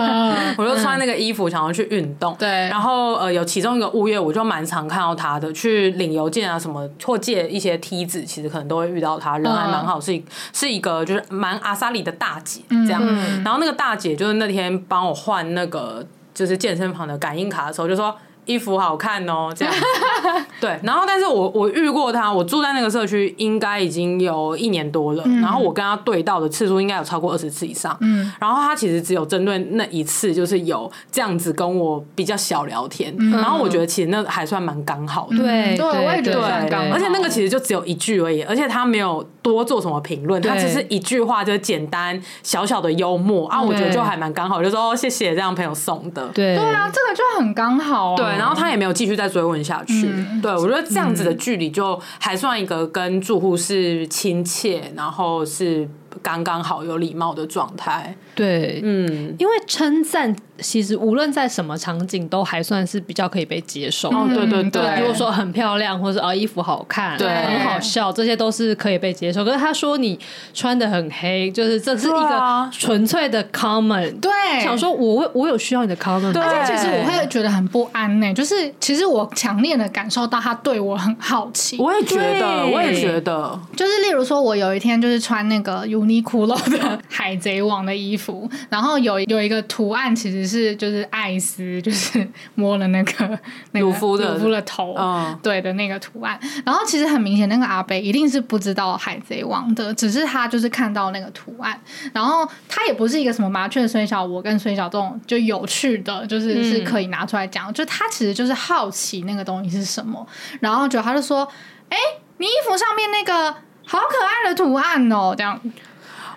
[0.58, 2.36] 我就穿那个衣服想要去运动。
[2.38, 13.02] 对，然后呃，有其中一个物业，我就蛮常看到他的，去领邮件啊什么，或借一些梯子，其实可能都会遇到他，人还蛮好，是一是一个就是蛮阿萨里的大姐这样。
[13.42, 18.14] 然后那个大姐就是那天帮我换那个就是健身房的感应卡的时候，就说。
[18.44, 19.72] 衣服好看哦，这样
[20.60, 20.78] 对。
[20.82, 25.22] 然后，但是我我遇过他，我住在那个社区应该已经有一年多了。
[25.26, 27.96] 嗯、然后我跟他对到的次数应该有超过二十次以上。
[28.00, 28.32] 嗯。
[28.40, 33.14] 然后他其实只有针对那一次，就是有这样子跟我比较小聊天。
[33.18, 35.36] 嗯、然后我觉得其实那还算蛮刚好的。
[35.38, 36.94] 对对，我也觉得算刚好。
[36.94, 46.26] 而且那个其实就只有一句而已，而且他没有多做什么评论，他只是一句话就简单小小的幽默啊，我觉得就还蛮刚好，就说哦谢谢这样朋友送的。
[46.28, 48.14] 对对啊，这个就很刚好。
[48.14, 48.24] 对。
[48.24, 50.08] 然后他也没有继续再追问下去。
[50.08, 55.88] 嗯、对，我觉得这样子的距离就还算一个跟住户是亲切，然后是
[56.22, 58.14] 刚刚好有礼貌的状态。
[58.34, 64.08] 对，嗯，因为称赞其实无论在什么场景都还算是比较可以被接受。
[64.08, 69.44] 哦，对对对，如果说很漂亮，或者啊衣服好看，对，很好笑，这些都是可以被接受。
[69.44, 70.18] 可是他说你
[70.54, 74.18] 穿的很黑，就是这是一个纯粹的 comment。
[74.20, 74.30] 对，
[74.62, 78.32] 想说我我有需要你的 comment，而且其实我会觉得很不安呢。
[78.32, 81.76] 就是其实我强烈的感受到他对我很好奇。
[81.78, 88.50] 我也觉得，我也觉得，就是例如说，我有一天就是穿那个 Uniqlo 的 海贼王的衣服。
[88.68, 93.38] 然后有有一个图案，其实是就是艾斯，就是摸了那个
[93.72, 96.38] 那个鲁夫的鲁夫的头，嗯，对的那个图案。
[96.64, 101.78] 然后其实很明显，那个阿贝一定是不知道海贼王的，只是他就是看到那个图案。
[102.12, 107.70] 然后他也不是一个什么麻雀虽小，我跟虽小这种就有趣的，就是是可以拿出来讲。
[107.70, 110.26] 嗯、就他其实就是好奇那个东西是什么，
[110.60, 111.46] 然后就他就说
[111.88, 111.96] ：“哎，
[112.38, 113.52] 你衣服上面那个
[113.86, 115.60] 好可爱的图案哦，这样。”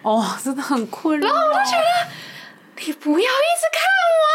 [0.06, 1.28] 哦，真的很困扰。
[1.28, 4.26] 然后我就觉得，你不要一直看我。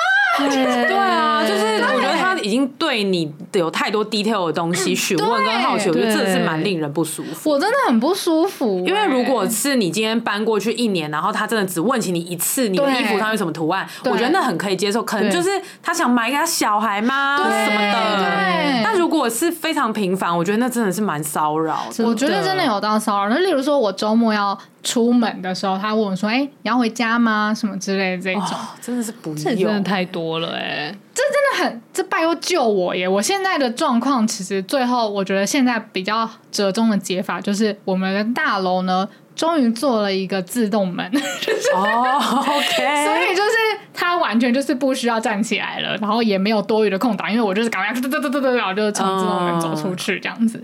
[0.48, 7.50] 对，啊，就是我觉得他已经对你有太多 detail 的东西询问跟好奇，我觉得真的是蛮令人不舒服。
[7.50, 15.02] 我真的很不舒服，因为如果是你今天搬过去一年，然后他真的只问起你一次，你的衣服上有什么图案，我觉得那很可以接受。
[15.02, 17.36] 可能就是他想买给他小孩吗？
[17.36, 18.24] 什么的。
[18.24, 18.82] 对。
[18.82, 21.84] 但如果是非常频繁，我觉得那真的是蛮骚扰。
[21.98, 23.28] 我觉得真的有到骚扰。
[23.28, 27.52] 那例如说，我周末要出门的时候，他问我说：“哎，你要回家吗？
[27.54, 28.44] 什么之类的这种，
[28.80, 33.06] 真的是不这真的太多。”了哎，这真的很，这拜托救我耶！
[33.06, 43.50] 我现在的状况，其实最后我觉得现在比较折中的解法就是，我们的大楼呢，终于做了一个自动门，就是哦，OK， 所以就是
[43.92, 50.62] 他完全就是不需要站起来了，然后也没有多余的空档，因为我就是赶快哒哒哒哒哒，然后就从自动门走出去这样子。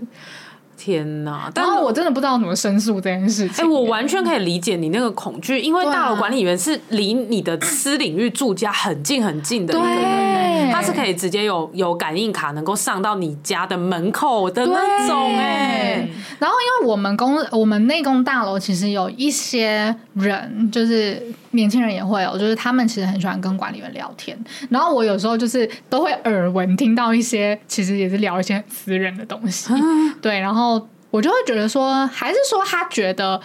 [0.77, 1.49] 天呐！
[1.53, 3.65] 但是我真的不知道怎么申诉这件事情。
[3.65, 16.07] 哎，我完全可以理解你那个恐惧，因为大楼管理员是离你的私领域住家很近很近的一个人，他是可以直接有有感应卡能够上到你家的门口的那种哎。
[16.39, 21.21] 然后，因为我们公我们内公大楼其实有一些人，就是
[21.57, 24.37] 年轻人也会有，就是他们其实很喜欢跟管理员聊天。
[24.69, 29.73] 然后我有时候就是都会耳闻听到一些，其实也是聊一些私人的东西。
[30.21, 30.87] 对，然后。
[31.09, 33.39] 我就会觉得说，还是说他觉得。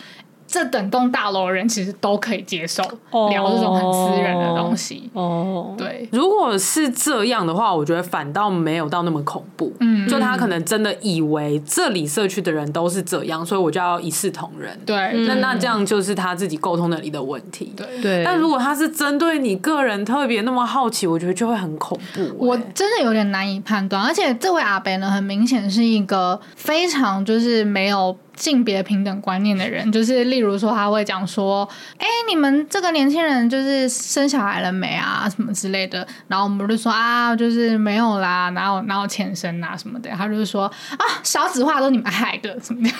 [0.53, 2.83] 这整栋大楼的人其实都可以接受
[3.31, 5.09] 聊这种很私人的东西。
[5.15, 9.73] 哦，对，如果是这样的话，我觉得反倒没有到那么恐怖。
[9.81, 14.79] 嗯，就他可能真的以为这里社区的人都是这样，所以我就要一视同仁。
[14.85, 17.73] 对，那那这样就是他自己沟通能力的问题。
[17.75, 18.23] 对对。
[18.23, 22.21] 但如果他是针对你个人特别那么好奇，我觉得就会很恐怖。
[22.37, 28.15] 我真的有点难以判断，而且这位阿北呢，很明显是一个非常就是没有。
[28.43, 35.29] 性别平等观念的人，就是例如说，他会讲说：“哎、欸，你们这个年轻人就是生小孩了没啊？
[35.29, 40.65] 什么之类的。”然后我们就说：“啊，就是没有啦，哪有哪有前生啊什么的。”他就是说
[40.99, 42.97] ：“啊，少子化都你们害的，怎么样？”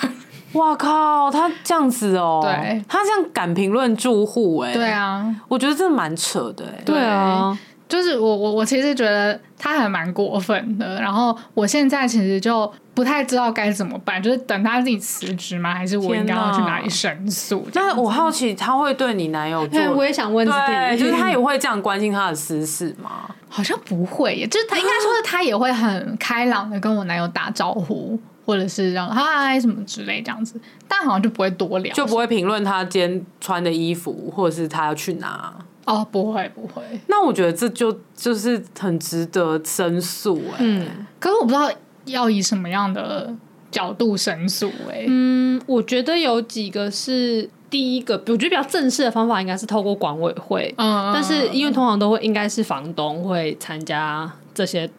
[0.53, 7.59] 哇靠，他这样子哦，对，他这样敢评论住户，哎，对啊，我觉得这蛮扯的，哎，对啊。
[7.93, 15.75] 就是我我我其实觉得他还蛮过分的，然后我现在其实就不太知道该怎么办，就是等他自己辞职吗？
[15.75, 17.63] 还是我应该要去哪里申诉？
[17.75, 23.29] 那我好奇他会对你男友做，我也想问，对，就是他也会这样关心他的私事吗？
[23.47, 35.53] 好像不会耶，就是他应该说是他也会很开朗的跟我男友打招呼，或者是让嗨什么之类这样子，但好像就不会多聊，就不会评论他今天穿的衣服，或者是他要去哪。
[35.85, 40.57] 哦，不会不会，那我觉得这就就是很值得申诉哎。
[40.59, 40.87] 嗯，
[41.19, 41.71] 可是我不知道
[42.05, 43.33] 要以什么样的
[43.69, 45.05] 角度申诉哎。
[45.07, 50.73] 嗯，我觉得有几个是第一个，我觉得比较正式的方法应该是透过管委会。
[50.77, 54.89] 嗯，但是因为通常都会应该是房东会参加这些。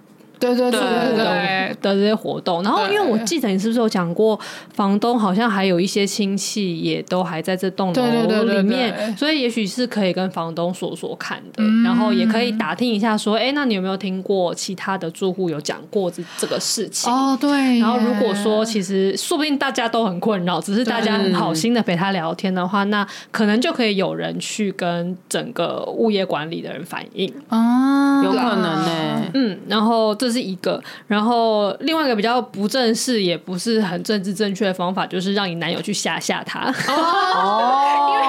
[0.45, 2.63] 对对对对对对的这些活动。
[2.63, 4.39] 然后，因为我记得你是不是有讲过，
[4.73, 17.13] 房东好像还有一些亲戚也都还在这栋楼里面，所以也许是可以跟房东说说看的，然后也可以打听一下说，哎，那你有没有听过其他的住户有讲过这这个事情？
[17.13, 17.79] 哦，对。
[17.79, 29.23] 然后如果说其实说不定大家都很困扰，只是大家很好心的陪他聊天的话，那可能就可以有人去跟整个物业管理的人反映啊，有可能呢。
[29.35, 36.75] 嗯，然后这是一个，然后另外一个比较不正式也不是很政治正确的方法，就是让你男友去吓吓他。
[36.89, 38.25] 哦， 因为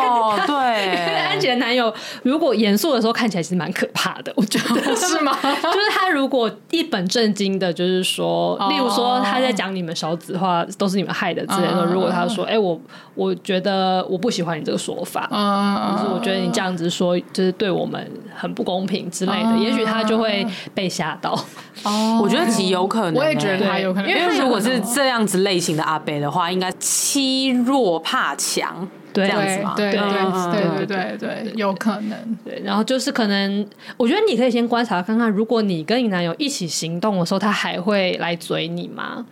[0.45, 0.55] 对，
[1.07, 1.93] 因为安洁的男友
[2.23, 4.81] 如果严肃的时候看起来其实蛮可怕的，我觉得。
[4.95, 5.37] 是吗？
[5.41, 12.79] 就是他如果一本正经的，就是说，例如说他在讲你们少子化都是你们害的之类的，如果他说，哎，我
[13.15, 15.21] 我觉得我不喜欢你这个说法，
[15.97, 21.31] 就是我觉得你这样子说就是对我们很不公平之类的，也许他就会被吓到。
[21.83, 28.87] 哦，我觉得极有可能，我也觉得他有可能，因为如果是这样子类型的阿伯的话，应该欺弱怕强。
[29.13, 32.37] 对，这样子嘛，对对对对对对，有可能。
[32.43, 39.25] 对，然后就是可能，我觉得你可以先观察看看，如果你跟你男友一起行动的时候，他还会来追你吗？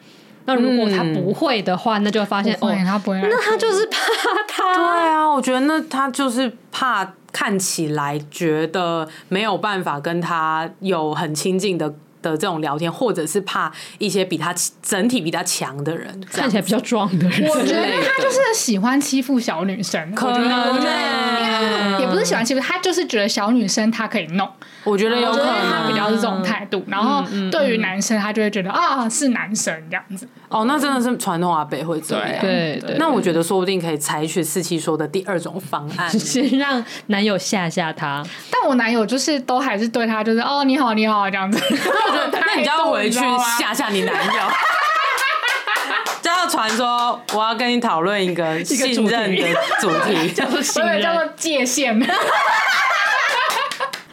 [0.45, 3.97] 那如果他不会的话，那就发现哦，他不会，那他就是怕
[4.47, 4.75] 他。
[4.75, 11.93] 对啊，我觉得那他就是怕看起来觉得没有办法跟他有很亲近的。
[12.23, 14.51] 的这种聊天，或者是怕一些比他
[14.81, 24.49] 整体比他强的人，看起来比较壮的人，我觉得他就是喜欢欺负小女生，可能对，也不是喜欢欺负，他就是觉得小女生他可以弄。
[24.83, 25.73] 我觉得有可能。
[25.73, 30.27] 他比较是这种态度，然后对于男生他就会觉得啊是男生这样子。
[30.53, 32.23] 哦，那真的是传统阿北会这样。
[32.39, 32.95] 对对。
[32.99, 38.23] 那我觉得说不定可以采取四七说的第二种方案， 先让男友吓吓他。
[38.51, 41.59] 但我男友就是都还是对他就是哦你好你好这样子。
[42.45, 43.19] 那你就要回去
[43.59, 44.31] 吓吓你男友，
[46.21, 49.47] 就要传说我要跟你讨论一个信任的
[49.81, 51.99] 主题，叫做信任，叫做界限。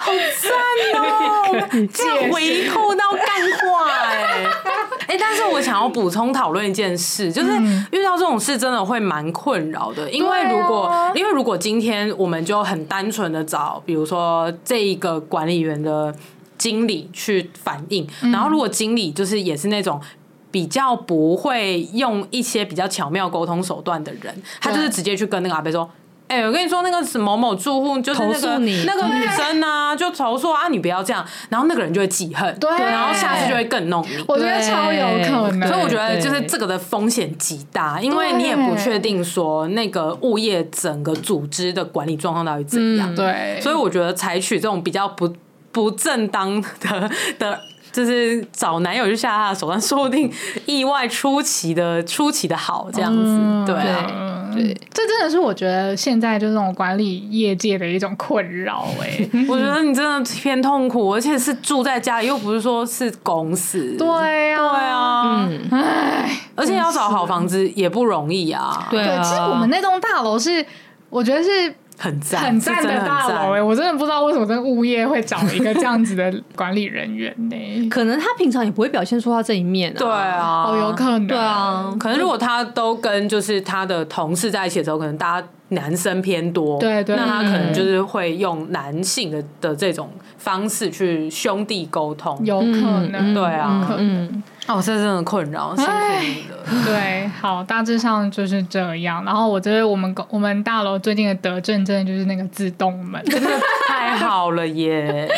[0.03, 0.51] 好赞
[0.99, 1.69] 哦！
[1.93, 3.27] 这样回扣到干
[3.59, 4.00] 话
[5.31, 7.51] 但是我想要补充讨论一件事，就是
[7.93, 16.15] 遇到这种事真的会蛮困扰的，因为如果因为如果今天我们就很单纯的找，比如说这一个管理员的。
[16.61, 19.99] 经理去反映，然后如果经理就是也是那种
[20.51, 25.91] 比较不会用一些比较巧妙沟通手段的人，他就是直接去跟那个阿贝说
[26.31, 34.25] ：“哎、欸，我跟你说，那个某某住户就是那个那个女生啊，就投诉啊，你不要这样。”然后那个人就会记恨，对，然后下次就会更弄你。
[34.29, 43.13] 我觉得超有可能，所以我觉得就是这个的风险极大，因为你也不确定说那个物业整个组织的管理状况到底怎样。
[43.15, 45.35] 对，所以我觉得采取这种比较不。
[45.73, 47.09] 不正当的
[47.39, 47.61] 的，
[47.93, 50.31] 就是找男友就下他的手段，说不定
[50.67, 70.65] 意外出奇的出奇的好这样子，嗯、对啊，对，这真的是我觉得现在就这种管理业界的一种困扰哎， 我觉得你真的偏痛苦，而且是住在家里，又不是说是公司，对呀、啊，对啊，嗯，唉，而且要找好房子也不容易啊，对啊，其实我们那栋大楼是，
[71.09, 71.75] 我觉得是。
[72.01, 73.63] 很赞，很赞的大楼哎！
[73.63, 77.89] 我真的不知道为什么这个物业会找一个这样子的管理人员呢？
[77.91, 79.99] 可能他平常也不会表现出他这一面啊。
[79.99, 81.27] 对啊，哦，有可能。
[81.27, 92.81] 对啊，可能如果他都跟就是他的同事在一起的时候，可能大家男生偏多，对对，那他可能就是会用男性的的这种方式去兄弟沟通，有可
[93.11, 93.35] 能。
[93.35, 94.43] 对啊，嗯。
[94.67, 95.91] 哦，这真的困扰，辛苦
[96.21, 96.57] 你了。
[96.87, 99.25] 对，好，大致上就是这样。
[99.25, 103.51] 然后我觉得我们我们大楼最近的德政，真的就是那个自动门，真的
[103.89, 105.29] 太 好了耶。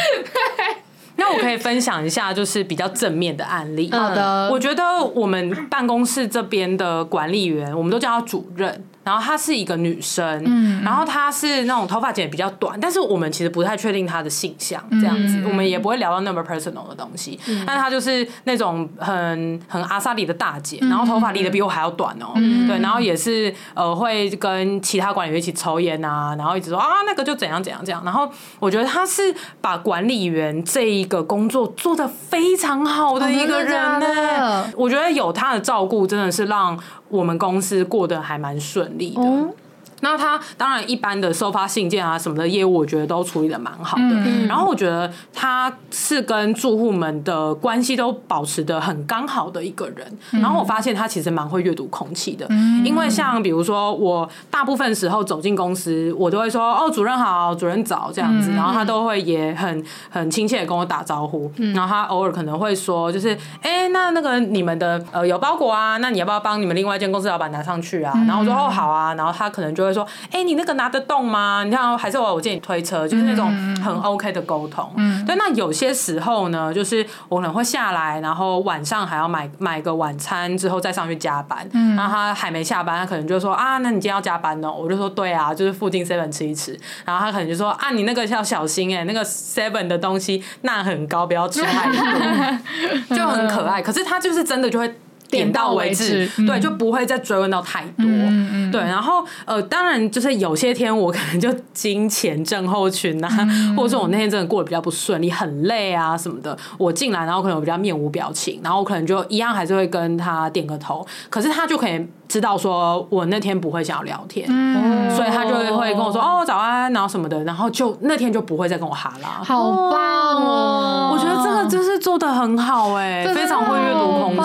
[1.16, 3.91] 那我可以分享一下，就是比较正面的案例。
[3.93, 4.83] 好的，我觉得
[5.14, 8.85] 我们办公室这边的管理员，我们都叫他主任。
[9.05, 17.38] 然后她是一个女生，嗯，然后她是那种头发剪比较短，但是我们其实不太确定她的性向，这样子，我们也不会聊到那么 personal 的东西。
[17.66, 28.03] 但她就是那种很很阿萨里的大姐，然后头发理的比我还要短哦，对，然后也是呃会跟其他管理员一起抽烟啊，然后一直说啊那个就怎样怎样这样。
[28.05, 36.78] 然后我觉得她是把管理员这一个工作做的非常好的一个人呢，我觉得有她的照顾真的是让。
[37.13, 39.55] 我们公司过得还蛮顺利的，
[40.03, 44.03] 那他当然一般的收发信件啊什么的业务，我觉得都处理的蛮好的。
[44.03, 50.07] 嗯、然后我觉得他是跟住户们的关系都保持的很刚好的一个人。
[50.32, 52.46] 然后我发现他其实蛮会阅读空气的，
[52.84, 61.50] 因为像比如说我大部分时候走进公司，我都会说哦，主任好，主任早这样子，然后他都会也很很亲切的跟我打招呼。
[61.57, 63.30] 然后他偶尔可能会说，就是
[63.61, 68.12] 哎、欸，那那个你们的呃有包裹啊，那你要不要帮你们另外一间公司老板拿上去啊？
[68.26, 71.62] 然后我说哦好啊，然后他可能就会说，哎、欸，你那个拿得动吗？
[71.64, 73.51] 你看还是我我借你推车，就是那种
[73.82, 74.90] 很 OK 的沟通。
[75.26, 81.68] 对，那有些时候呢，就是我可能会下来，然后晚上还要买买个晚餐之后再上去加班。
[81.97, 84.72] 然后他还没下班，他可能就说啊，那你今天要加班呢？
[84.72, 86.78] 我就说对啊，就是附近 seven 吃一吃。
[87.05, 93.80] 然后他可能就说啊，你那个要小心哎、欸，那个 seven 的东西钠很高，不要吃太多， 就很可爱。
[93.82, 94.95] 可是他就是真的就会。
[95.33, 98.05] 点到为止，对，嗯、就不会再追问到太多。
[98.07, 119.43] 嗯、对，然后呃，当然就是有些天我可能就金钱症候群啊，嗯、 或者说我那天真的过得比较不顺利，很累啊什么的，我进来然后可能我比较面无表情，然后我可能就一样还是会跟他点个头，可是他就可以知道说我那天不会想要聊天，嗯、所以他就会跟我说哦早安，然后什么的，然后就那天就不会再跟我哈啦。
[119.45, 121.11] 好棒哦！
[121.12, 124.41] 我觉得这个就是做的很好哎、欸，非常会阅读空气。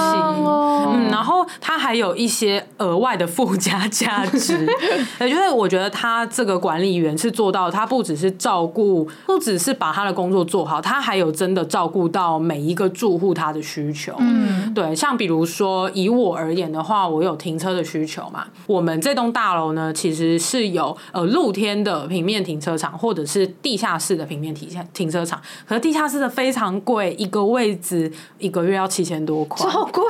[0.90, 4.68] 嗯，然后他还有一些额外的附加价值，
[5.22, 14.14] 也就是我觉得他这个管理员是做到，他不只是照顾，不只是把他的工作做好，他还有真的照顾到每一个住户他的需求。
[14.20, 30.04] 嗯，对，像比如说以我而言的话，我有停车的需求嘛，我们这栋大楼呢，其实是有呃露天的平面停车场，或者是地下室的平面停停车场，可是地下室的非常贵，一个位置一个月要七千多块，超贵。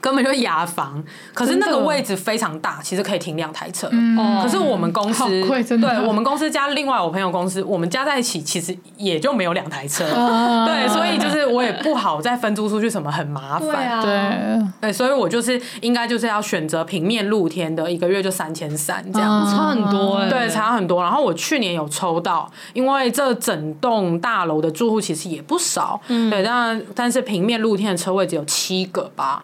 [0.00, 1.02] 根本就雅房，
[1.34, 3.90] 可是那个位置非常大，其实可以停两台车。
[4.42, 10.04] 可是我们公司，对，我们公司加另外我朋友公司，我们加在一起其实也就没有两台车。
[10.66, 14.00] 对，所以就是我也不好再分租出去，什么很麻烦。
[14.02, 20.24] 对，对，所以我就是应该就是要选择平面露天的，一个月就三千三这样子，差很多。
[20.28, 21.02] 对，差很多。
[21.02, 26.00] 然后我去年有抽到，因为这整栋大楼的住户其实也不少。
[26.06, 29.42] 对，但但是平面露天的车位只有七个吧。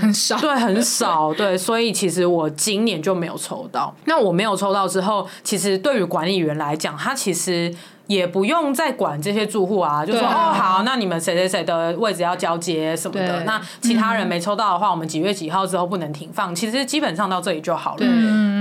[0.00, 3.94] 很少，对，很少，对，所以其实我今年就没有抽到。
[4.04, 7.74] 那我没有抽到之后，其实对于管理员来讲，他其实
[8.06, 18.06] 也不用再管这些住户啊，就说哦，好，那你们谁谁谁的位置要交接什么的，那其他人没抽到的话，我们几月几号之后不能停放，其实基本上到这里就好了。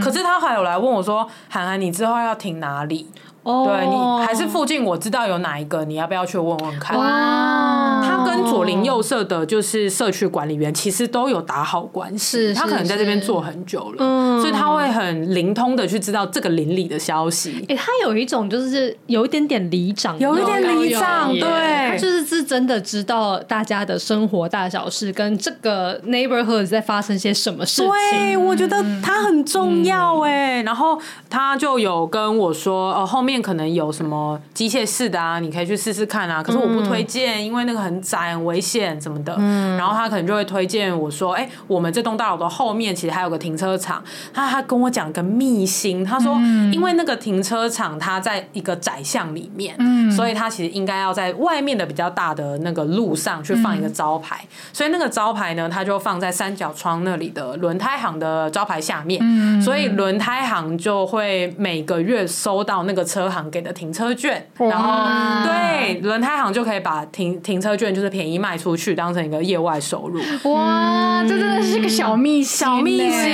[0.03, 3.07] 可是他还有来问我说，涵涵，你之后要停哪里？
[3.45, 6.97] 对，你还是附近，我知道有哪一个，你要不要去问问看？
[6.97, 12.51] 哇，他跟左邻右舍的，就是社区管理员，其实都有打好关系。
[12.55, 17.63] 他可能在这边做很久了，嗯所以他会很灵通的去知道这个邻里的消息。
[17.69, 27.91] 哎，他有一种就是有一点点里长，有一点里长，对，他就是是真的知道大家的生活大小事，跟这个 neighborhood 在发生些什么事情。
[27.91, 30.63] 对，我觉得他很重要哎。
[30.63, 33.34] 然后他就有跟我说，呃，后面。
[33.41, 36.41] 可能有什么机械式的啊，你可以去试试看啊。
[36.41, 39.35] 可是我不推荐，因为那个很窄、很危险什么的。
[39.37, 46.35] 嗯、然后他可能就会推荐我说：“哎、欸，我们这栋大楼的后面其实还有个停车场。”他他跟我讲个秘辛，他说
[46.71, 54.39] ：“因为那个停车场它在一个窄巷里面，嗯、所以他其实应该要在外面的比较大的那个路上去放一个招牌。
[54.43, 59.19] 嗯、所以那个招牌呢，它就放在三角窗那里的轮胎行的招牌下面。
[59.21, 63.24] 嗯、所以轮胎行就会每个月收到那个车。
[63.29, 70.19] 行给的停车券，然后对轮胎行就可以把停停车券就是便宜卖出去，当成一个业外收入。
[70.51, 73.31] 哇，这真的是个小秘小秘辛。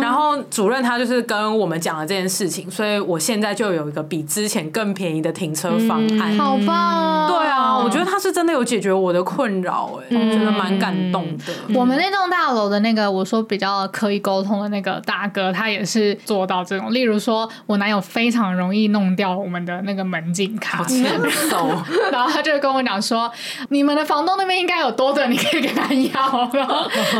[0.00, 7.28] 然后主任他就是跟我们讲了这件事情，所以我现在就有一个比之前更便宜的停车方案，好棒！
[7.28, 11.52] 对啊，我觉得他是真的有解决我的困扰，哎，觉得蛮感动的。
[11.74, 20.86] 我们那栋大楼的那个我说比较可以沟通的那个大哥，他也是做到这种，例如说我男友非常容易弄掉我们的那个门禁卡，
[22.12, 23.28] 然后他就跟我讲说，
[23.70, 26.48] 你们的房东那边应该有多的，你可以跟他要。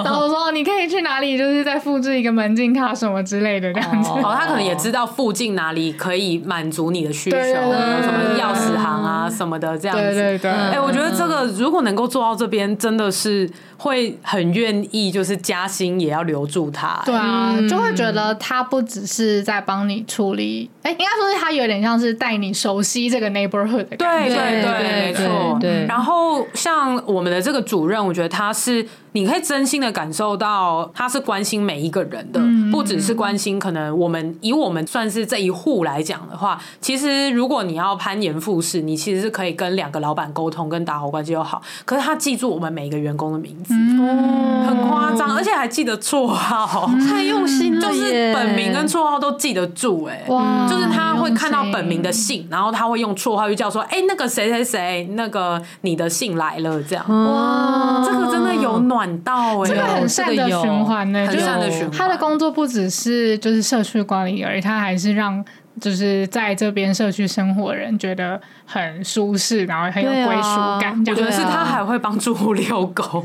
[0.04, 4.10] 然后我说，你可以去哪里，就是再复制一个门禁卡什么之类的这样子。
[4.10, 10.04] 哦，他可能也知道附近哪里可以满足你的需求，有什么钥匙行啊什么的这样子。
[10.04, 10.50] 对对对。
[10.50, 13.48] 哎，我觉觉得这个如果能够做到这边，真的是
[13.78, 17.06] 会很愿意，就是加薪也要留住他、欸。
[17.06, 24.34] 对啊，就会觉得他不只是在帮你处理，哎、欸，应该说是他有点像是带你熟悉这个 neighborhood 的感觉。
[24.34, 25.58] 对对对，没错。
[25.58, 25.86] 对。
[25.86, 28.86] 然后像我们的这个主任，我觉得他是。
[29.18, 32.40] 你可以真心的感受到他是关心每一个人的，
[32.70, 41.60] 不只是关心可能我们以我们算是这一户来讲的话，其实如果你要攀岩复试，你其实是可以跟两个老板沟通，跟打好关系就好。
[41.84, 50.24] 可是他记住我们每一个员工的名字，很夸张，而且还记得绰号，太用心了，就是本名跟绰号都记得住，哎，
[50.68, 59.07] 就是他会看到本名的姓，然后他会用绰号去叫说，哎，那个谁谁谁，那个你的姓来了，这样，哇，这个真的有暖。
[59.08, 61.90] 管道哎，这个很善的循环呢，很善的循环。
[61.90, 65.42] 他的工作不只是就是社区管理而已，他还是让
[65.80, 70.98] 就是在这边社区生活的人觉得很舒适，然后很有归属感。
[71.06, 73.24] 我觉得是他还会帮住户遛狗，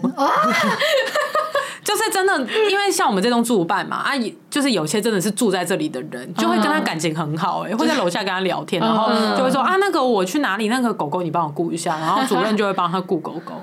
[1.83, 4.11] 就是真的，因为像我们这栋住办嘛，啊，
[4.49, 13.53] 就是有些真的是住在这里的人，就会跟他感情很好，哎，会在楼下跟他聊天，然后就会说啊，那个我去哪里，那个狗狗你帮我顾一下，然后主任就会帮他顾狗狗。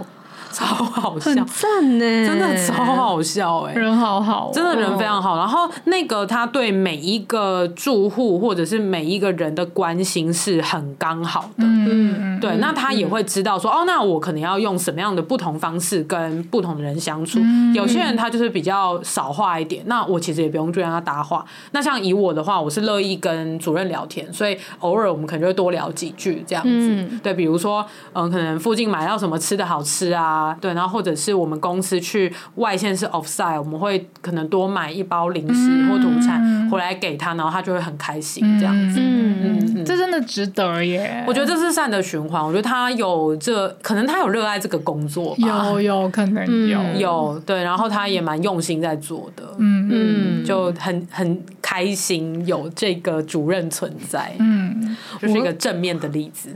[0.61, 5.38] 超好笑，很赞呢，真的超好笑哎，人好好，真的人非常好。
[5.38, 17.38] 然后那个他对每一个住户或者是每一个人的关心是很刚好的，嗯对，那他也会知道说，哦，那我可能要用什么样的不同方式跟不同的人相处。
[17.74, 21.44] 有些人他就是比较少话一点，那我其实也不用去让他搭话。
[21.72, 27.18] 那像以我的话，我是乐意跟主任聊天，所以偶尔我们可能就会多聊几句这样子。
[27.22, 30.49] 对，比如说，嗯，可能附近买到什么吃的好吃啊。
[30.51, 38.98] 啊，对，然后或者是我们公司去外县是 offsite，我们会可能多买一包零食或土产回来给他，然后他就会很开心这样子。
[39.01, 41.24] 嗯嗯，这真的值得耶！
[41.26, 42.44] 我觉得这是善的循环。
[42.44, 49.44] 我觉得他有这，可能他有热爱这个工作吧，有有可能有有对，然后他也蛮用心在做的。
[49.59, 54.32] 嗯嗯，就很很开心有这个主任存在。
[54.38, 56.51] 嗯，就是一个正面的例子。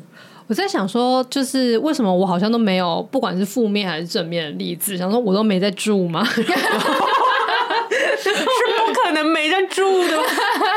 [0.47, 6.25] 我在想说，就是为什么我好像都没有，不管是负面还是正面的例子，想说我都没在住吗？
[8.25, 10.11] 是不可能没在住的。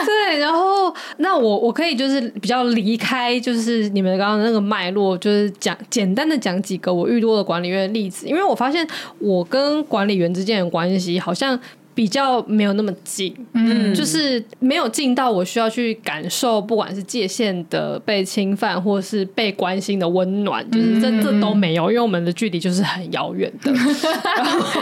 [0.06, 8.86] 对，然后那我我可以就是比较离开，就是你们刚刚那个脉络，就是讲简单的讲几个我遇多的管理员的例子，因为我发现
[9.20, 11.60] 我跟管理员之间的关系好像。
[11.98, 23.72] 比较没有那么近，嗯，就是没有近到我需要去感受，不管是界限的被侵犯，或是被关心的温暖，就是这这都没有，因为我们的距离就是很遥远的。
[24.38, 24.82] 然后，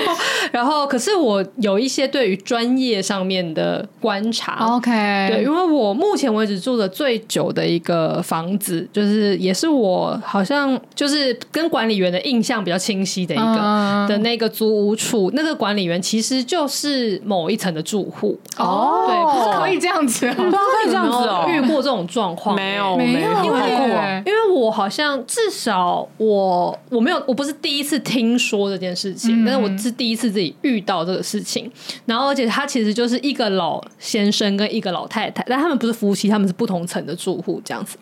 [0.51, 4.91] 然后，可是我有一些对于专业上面的观察，OK，
[5.31, 14.05] 对，因为我目前为止住的最久的一个房子，就是也是我好像就是跟管理员的印象比较清晰的一个、uh.
[14.05, 17.04] 的那个租屋处，那个管理员其实就是。
[17.09, 21.45] 是某一层的住户哦，对，不是可以这样子，不知道可以这样子哦。
[21.47, 22.97] 遇过这种状况没有？
[22.97, 31.71] 没有，因为因为我好像至少我我没有，我不是第一次听说这件事情，但是我是第一次自己遇到这个事情。
[32.05, 37.97] 然后，而且他其实就是一个老先生跟一个老太太，但他们不是夫妻，他们是不同层的住户，这样子。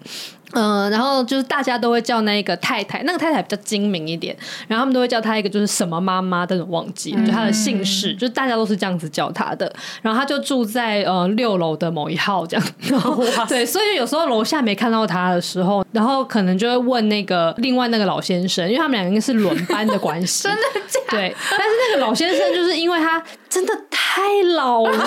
[0.54, 4.36] 嗯、呃，然后就是大家都会叫那个太太，那个太太比较精明一点，
[4.68, 9.72] 然后他们都会叫她一个就是什么妈妈，但是忘记了，就她的姓氏，就是大家都是这样子叫她的。
[10.02, 21.18] 然后她就住在呃六楼的某一号这样， 然后对，所以有时候楼下没看到她的时候，然后可能就会问那个另外那个老先生，因为他们两个应该是轮班的关系， 真的假的？
[21.18, 24.22] 对，但是那个老先生就是因为他真的太
[24.56, 24.94] 老了。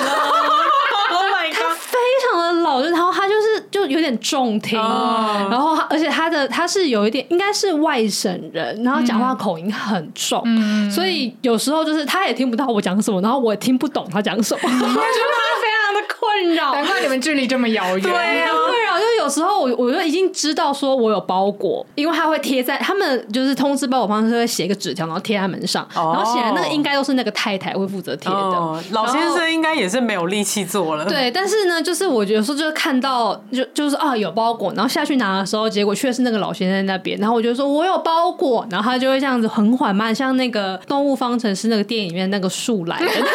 [1.08, 3.45] Oh my god，他非常的老，然后他就是
[3.76, 5.52] 就有点重听，oh.
[5.52, 16.72] 然后而且他的他是有一点应该是外省人，然后讲话口音很重，嗯、所以有时候就是他也听不到我讲什么，然后我也听不懂他讲什么， 我觉得他非常的困扰。
[16.72, 18.00] 难怪你们距离这么遥远。
[18.00, 18.12] 对
[18.42, 26.14] 啊，困扰就有时候我我就已经知道说我有包裹，因为他会贴在他们就是通知包裹方式会写一个纸条，然后贴在门上，oh.
[26.14, 28.36] 然后显然那个应该都是那个太太会负责贴的。
[28.36, 28.78] Oh.
[28.92, 31.04] 老先生应该也是没有力气做了。
[31.04, 31.30] 对。
[31.30, 43.26] 但是呢，就是我有时候就是看到，就就是啊有包裹，然后下去拿的时候，结果却是那个老先生在那边，然后我就说我有包裹，然后他就会这样子很缓慢，像那个动物方程式那个电影里面那个树来的那个。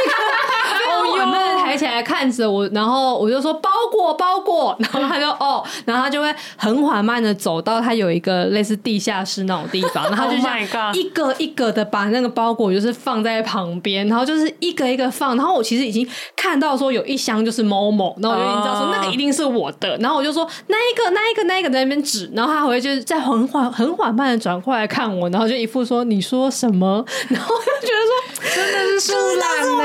[1.58, 10.60] 抬起来看着我，然后我就说包裹包裹，然后他就哦， 然后他就会很缓慢的走到他有一个类似地下室那种地方，然后就 这样
[10.94, 29.80] 一个一个的把那个包裹就是放在旁边，然后就是一个一个放，然后我其实已经看到说有一箱就是某某，然后我就已经知道说那个一定是我的，然后我就说那一个那一个那一个在那边指，然后他回去就是在很缓很缓慢的转过来看我，然后就一副说你说什么，然后我就觉得说真的是树懒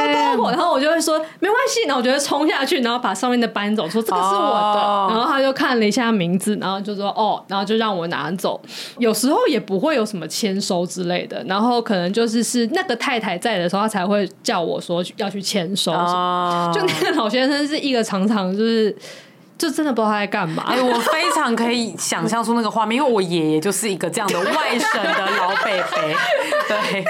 [0.50, 8.60] 呢，然后我就会说没关系，然后我就会冲下去，然后把上面的搬走，说这个是我的，然后他就看了一下名字，然后就说哦，然后就让我拿走，
[8.98, 15.92] 有时候也不会有什么签收之类的，然后可能就是是那个太太在的时候，他才会叫我说要去签收，
[16.72, 18.96] 就那个老先生是一个常常就是。
[19.58, 20.64] 就真的不知道他在干嘛。
[20.66, 26.16] 哎，我非常可以想象出那个画面，因为我爷爷就是一个这样的外省的老北北，
[26.68, 27.04] 对，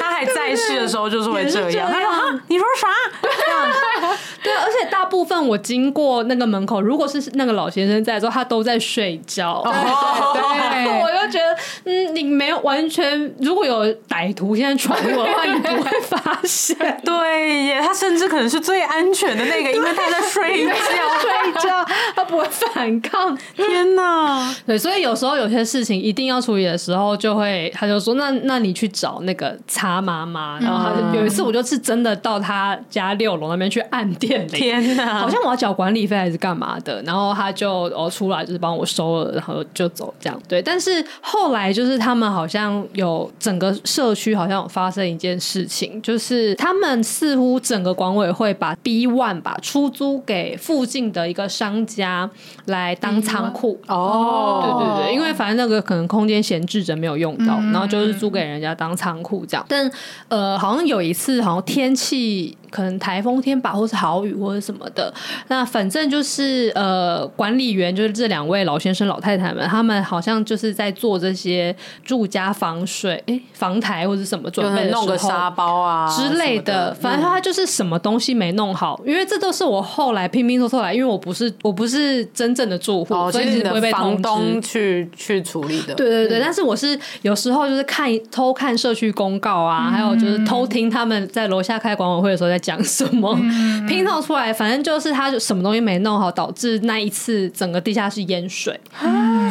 [0.00, 1.90] 他还在世的时候就是会这样。
[1.90, 2.88] 他说：“，你说啥？”
[3.22, 3.70] 这样
[4.42, 9.62] 对，而且大部分我经过那个门口，如果是那个老先生在的时候，他都在睡觉。
[9.64, 16.76] 对，我就觉得，嗯，你没有完全，如果有歹徒现在闯入的话，你不会发现。
[17.04, 20.72] 对耶，他甚至可能是最安全的那个，因为他在睡觉，
[21.20, 21.86] 睡觉。
[22.14, 24.54] 他不会反抗，天哪！
[24.66, 35.20] 对，所以有时候有些事情一定要处理的时候，就会他就说：“那那你去找那个叉妈妈。”然后他就有一次，我就是真的到他家六楼那边去按电铃，天哪！
[35.20, 40.40] 好像我要缴管理费还是干嘛的，然后他就哦出来就是帮我收了，然后就走这样。
[40.46, 51.88] 对，但是后来就是他们好像有整个社区好像有发生一件事情，就是他们似乎整个管委会把 B one 把出租给附近的一个商。
[51.88, 52.28] 家
[52.66, 59.64] 来当仓库哦，对对对，因为反正那个可能空间闲置着没有用到，然后就是租给人家当仓库这样。
[59.66, 59.90] 但
[60.28, 62.56] 呃，好像有一次，好像天气。
[62.70, 65.12] 可能台风天吧，或是豪雨或者什么的，
[65.48, 76.94] 那反正就是呃，管理员就是这两位老先生老太太们，他们好像就是在做这些住家防水哎、欸、防台或者什么准备弄个沙包啊之类的，的。
[76.94, 85.94] 反正他就是什么东西没弄好，嗯、因为这都是我后来拼拼凑凑来，因为我不是我不是真正的住户，哦、所以你会被房东去去处理的。
[85.94, 92.57] 对对对，嗯、但是我是有时候就是看偷看社区公告啊，嗯、还有就是偷听他们在楼下开管委会的时候在。
[92.58, 93.34] 讲什么
[93.88, 98.78] 拼凑出来，反正就是他就什么东西没弄好，导致那一次整个地下室淹水，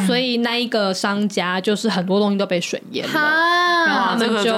[0.06, 3.12] 所以那一个商家就是很多东西都被水淹了，
[3.86, 4.52] 然后他们就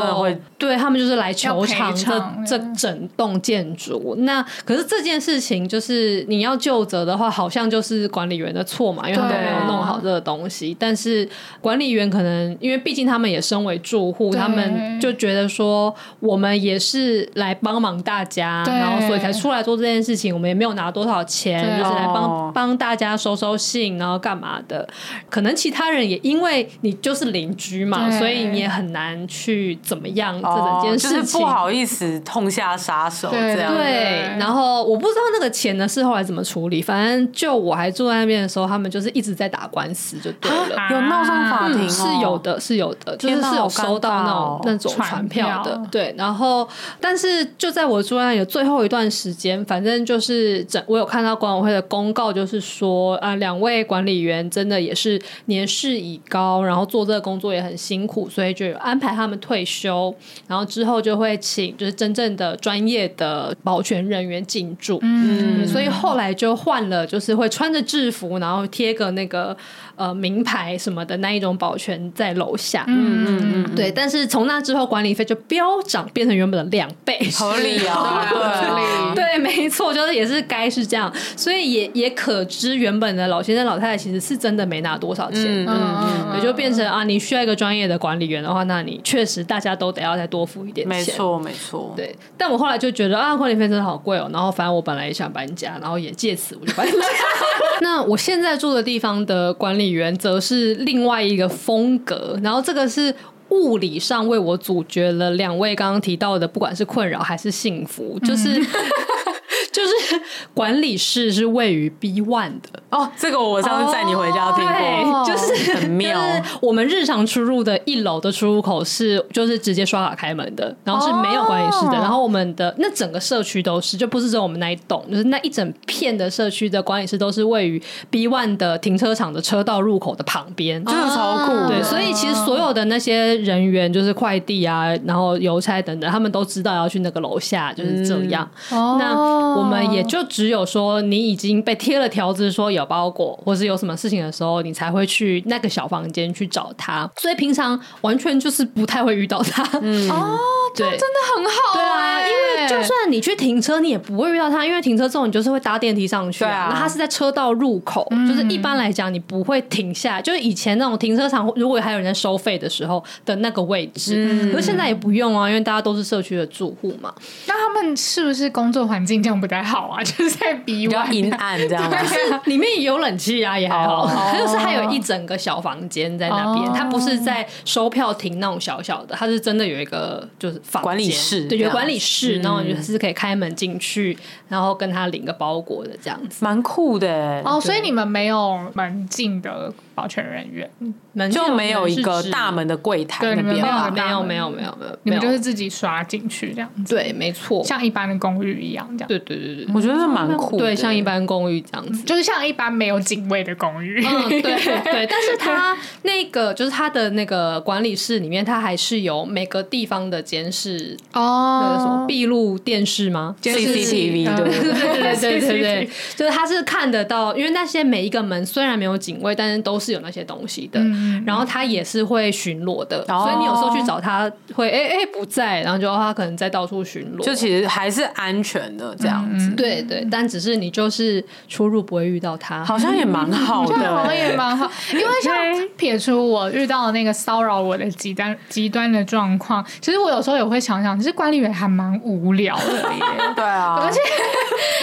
[0.58, 4.14] 对他们就是来求偿这这整栋建筑。
[4.20, 10.76] 那可是这件事情就是你要就责的话，好像就是管理员的错嘛，因为他们没有弄好这个东西。
[10.78, 11.28] 但是
[11.60, 18.39] 管理员可能因为毕竟他们也身为住户，他们就觉得说我们也是来帮忙大家。
[18.64, 18.74] 对。
[18.74, 21.78] 然后所以才出来做这件事情，我们也没有拿多少钱，对。
[21.78, 24.86] 就是来帮帮大家收收信，然后干嘛的？
[25.28, 33.74] 可能其他人也因为你就是邻居嘛，所以你也很难去怎么样这整件事情，就是不好意思痛下杀手这样。
[33.74, 41.86] 对，然后我不知道那个钱呢是后来怎么处理，反正就我还住在那边的时候，他们就是一直在打官司，就对了，有闹上法庭、哦。
[41.86, 46.14] 嗯，是有的，是有的，就是是有收到那种那种传票的，对。
[46.16, 46.68] 然后，
[47.00, 48.40] 但是就在我住在那。
[48.50, 60.12] 最后一段时间，反正就是整，我有看到管委会的公告，就是说啊，两位管理员真的也是年事已高，然后做这个工作也很辛苦，所以就有安排他们退休，
[60.48, 64.98] 然后之后就会请就是真正的专业的保全人员进驻。
[65.02, 69.56] 嗯，所以后来就换了，就是会穿着制服，然后贴个那个。
[70.00, 73.92] 呃，名牌什么的那一种保全在楼下，嗯嗯嗯，对。
[73.92, 79.14] 但是从那之后，管理费就飙涨，变成原本的两倍，合理啊， 合理。
[79.14, 91.92] 对，没错，就是也是该是这样，所以也也可知原本的老先生老太太其实是真的没拿多少钱，嗯嗯，也就变成啊，你需要一个专业的管理员的话，那你确实大家都得要再多付一点钱，没错没错。
[91.94, 96.92] 对，但我后来就觉得啊，管理费真的好贵哦，然后反正我本来也想搬家，然后也借此我就搬家。
[97.82, 103.14] 那我现在住的地方的管理原则是另外一个风格，然后这个是
[103.50, 108.54] 物理上为我阻绝了两位刚刚提到的，不管是困扰还是幸福，就是
[109.72, 110.20] 就是
[110.54, 112.79] 管理室是位于 B one 的。
[112.90, 116.12] 哦，这个我上次载你回家听过，对，就是很妙。
[116.12, 121.92] 就是我们日常出入的一楼的出入口是就是直接刷卡开门的，然后是没有管理室的。
[121.92, 127.80] 然后我们的那整个社区都是，就不是只有我们那一栋，就是那一整片的社区的管理室都是位于
[128.10, 131.68] B One 的停车场的车道入口的旁边，真的超酷。
[131.68, 138.48] 对，所以其实所有的那些人员，就是快递啊，然后邮差等等，他们都知道要去那个楼下，就是这样。
[138.72, 147.08] 嗯、那我们也就只有说，你已经被贴了条子说有包裹，或是有什么事情的时候，你才会去那个小房间去找他。
[147.16, 149.62] 所以平常完全就是不太会遇到他。
[149.80, 150.38] 嗯， 哦，
[150.74, 151.74] 对，真的很好。
[151.74, 156.40] 对啊，因为就算你去停车，你也不会遇到他，因为停车之后你就是会搭电梯上去。
[156.40, 164.26] 对啊，那他是在车道入口，嗯、就是一般来讲你不会停下，就是以前那种停车场，如果还有人在收费的时候的那个位置。
[164.28, 167.12] 嗯，可是现在也不用啊，因为大家都是社区的住户嘛。
[167.46, 170.02] 那他们是不是工作环境这样不太好啊？
[170.04, 172.14] 就是在比较阴暗这样，但是
[172.44, 174.06] 里面也有冷气啊，也还好。
[174.32, 174.50] 就、oh.
[174.50, 176.92] 是它有一整个小房间在那边，它、oh.
[176.92, 184.16] 不是在收票亭那种小小的，它是真的有一个就是房管理室，对，有管理室，然后就是可以开门进去，
[184.48, 187.52] 然后跟他领个包裹的这样子，蛮酷的哦。
[187.52, 190.66] Oh, 所以你们没有门禁的保全人员，
[191.12, 220.80] 门就没有一个大门的柜台那边，没有没有没有没有没有，你们就是自己刷进去这样子，对，没错，像一般的公寓一样这样，对对对对，我觉得是蛮酷，对，像一般公寓这样子，就是像一般没有警卫的公寓，嗯，对对， 但是他那个就是他的那个管理室里面，他还是有每个地方的监视哦，那个什么闭路电视吗？CCTV，对对对对对对，就是他是看得到，因为那些每一个门虽然没有警卫，但是都是有那些东西的，
[221.26, 235.34] 然后他也是会巡逻的，所以你有时候去找他会哎哎不在，然后就他可能在到处巡逻，就其实还是安全的这样子，对对，但只是你就是出入不会遇到他，好像也蛮好的， 好像也蛮好，因为像
[235.76, 244.00] 撇除我遇到的那个骚扰我的极端极端的状况，其实我有时候也会想想，其实管理员还蛮无聊的耶， 对啊，而且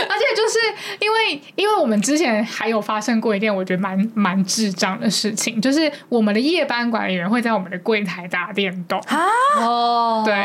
[0.09, 0.57] 而且就是
[0.99, 8.99] 因为因为我们之前还有发生过一件我觉得蛮蛮智障的事情，就是我们的夜班管理员会在我们的柜台打电动。
[9.07, 9.25] 啊，
[9.57, 10.35] 哦，对，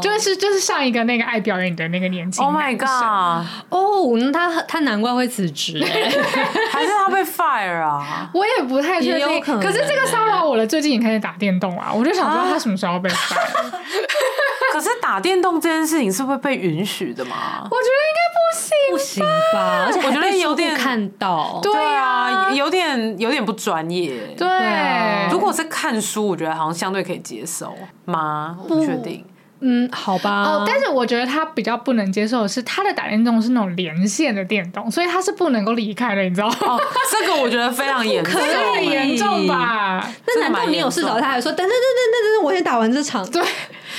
[0.00, 5.82] 就是就是上一个那个爱表演的那个年轻人，Oh my god，哦，那他他难怪会辞职，
[6.72, 8.30] 还是他被 fire 啊？
[8.32, 13.36] 我也不太确定，可是这个骚扰我了，最近也开始打电动啊，我就想知道他什么时候被 fire？
[14.72, 17.62] 可是打电动这件事情是会被允许的吗？
[17.64, 19.86] 我觉得应该不行，不行吧？
[19.86, 24.34] 而且我觉得有点看到，对啊，有点有点不专业。
[24.36, 24.46] 对，
[25.30, 27.74] 如果是看书，我觉得好像相对可以接受
[28.04, 28.56] 吗？
[28.62, 29.24] 我不确定。
[29.60, 30.44] 嗯，好吧。
[30.44, 36.56] 哦，但是我觉得他比较不能接受的是，他的打电动是那种连线的电动，所以他是不能够离开的，你知道吗？
[36.60, 38.32] 哦，这个我觉得非常严重，
[38.74, 40.08] 很严重吧？
[40.26, 43.28] 那难道你有事找他，还说等等等等等等，我先打完这场？
[43.30, 43.42] 对。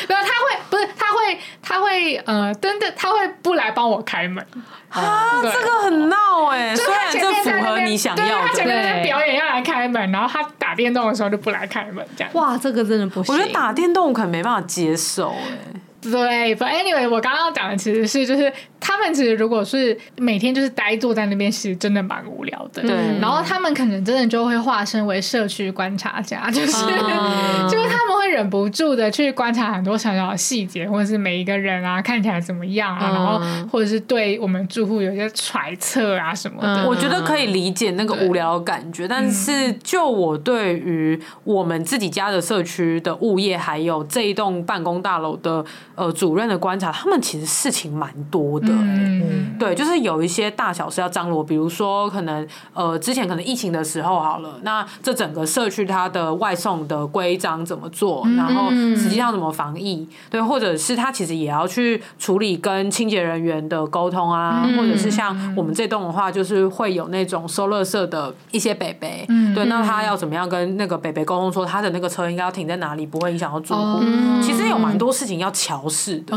[0.08, 4.46] 没有，他会不是，他会，他会，呃，真的，他会不来帮我开门
[4.90, 5.42] 啊！
[5.42, 12.34] 这个很闹哎，虽然这符合你想要的，他前面在表演要来开门，然后他打电动的时候就不来开门，这样。
[12.34, 13.34] 哇，这个真的不行。
[13.34, 15.82] 我觉得打电动我可能没办法接受哎。
[16.02, 18.52] 对，But anyway，我刚刚讲的其实是就是。
[18.82, 22.82] 他们其实如果是每天就是呆坐在那边，其实真的蛮无聊的。
[22.82, 36.68] 对，然后他们可能真的就会化身为社区观察家， 就是、啊、就是他们会忍不住的去观察很多小小的细节，或者是每一个人啊看起来怎么样啊，啊然后或者是对我们住户有些揣测啊什么的。
[36.68, 45.64] 啊、我觉得可以理解那个无聊的感觉，但是就我对于我们自己家的社区的物业，还有这一栋办公大楼的
[46.00, 48.68] 呃主任的观察，他们其实事情蛮多的。
[48.70, 74.00] 嗯，对，就是有一些大小事要张罗，比如说可能呃，之前可能疫情的时候好了，那这整个社区它的外送的规章怎么做，然后实际上怎么防疫，对，或者是他其实也要去处理跟清洁人员的沟通啊，或者是像我们这栋的话，就是会有那种收垃圾的一些北北，对，那他要怎么样跟那个北北沟通，说他的那个车应该要停在哪里，不会影响到住户。
[74.42, 76.34] 其实有蛮多事情要乔事的，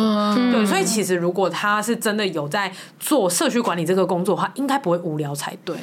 [0.51, 2.23] 对，所以其实如果他是真的。
[2.33, 5.77] 有在做社区管理这个工作的话，应该不会无聊才对。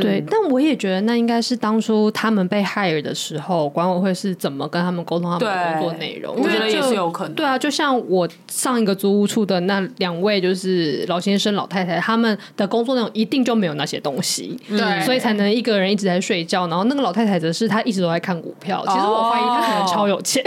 [0.00, 6.34] 对，但我也觉得那应该是当初他们被 hire 的时候，管委会是怎么跟他们沟通他们的工作内容。
[6.34, 7.34] 我觉得也是有可能。
[7.34, 16.66] 对啊，就像我上一个租屋处的那两位就是老先生、老太太，他们的工作内容一定就没有那些东西，对，所以才能一个人一直在睡觉。
[16.66, 18.82] 然后那个老太太则是她一直都在看股票。
[18.88, 20.42] 其实我怀疑她可能超有钱。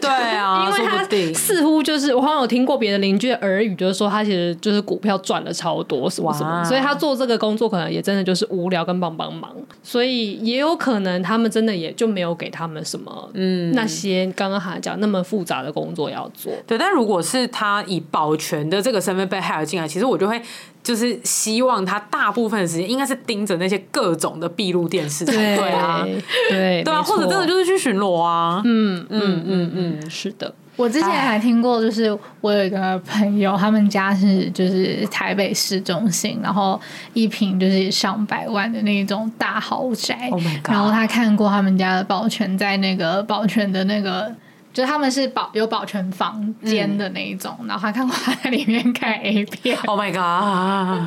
[0.00, 9.50] 对啊， 因为她定似乎就是我好像有听过别的邻居的耳语，就是说他其实就是股票赚了超多什么什么，所以他做这个工作可能也真的就是无聊跟帮帮忙，
[9.82, 16.52] 所以也有可能他们真的也就没有给他们什么嗯那些刚刚还讲那么复杂的工作要做。
[16.66, 20.38] 对，但如果是他以保全的这个身份被 hire 进来，其实我就会。
[20.80, 26.02] 就是希望他大部分的时间应该是盯着那些各种的闭路电视才，对啊，
[26.48, 30.54] 对对啊，或者真的就是去巡逻啊，嗯嗯嗯嗯，是的。
[30.78, 36.80] 我之前还听过，就是我有一个朋友，他们家是就是台北市中心，然后
[37.12, 44.32] 一平就是上百万的那种大豪宅，Oh my God，然后他看过他们家的保全在那个保全的那个。
[44.70, 49.76] 就是他们是保有保全房间的那一种，嗯、然后他看过他在里面看 A 片。
[49.86, 50.18] Oh my god！
[50.20, 50.92] 哇，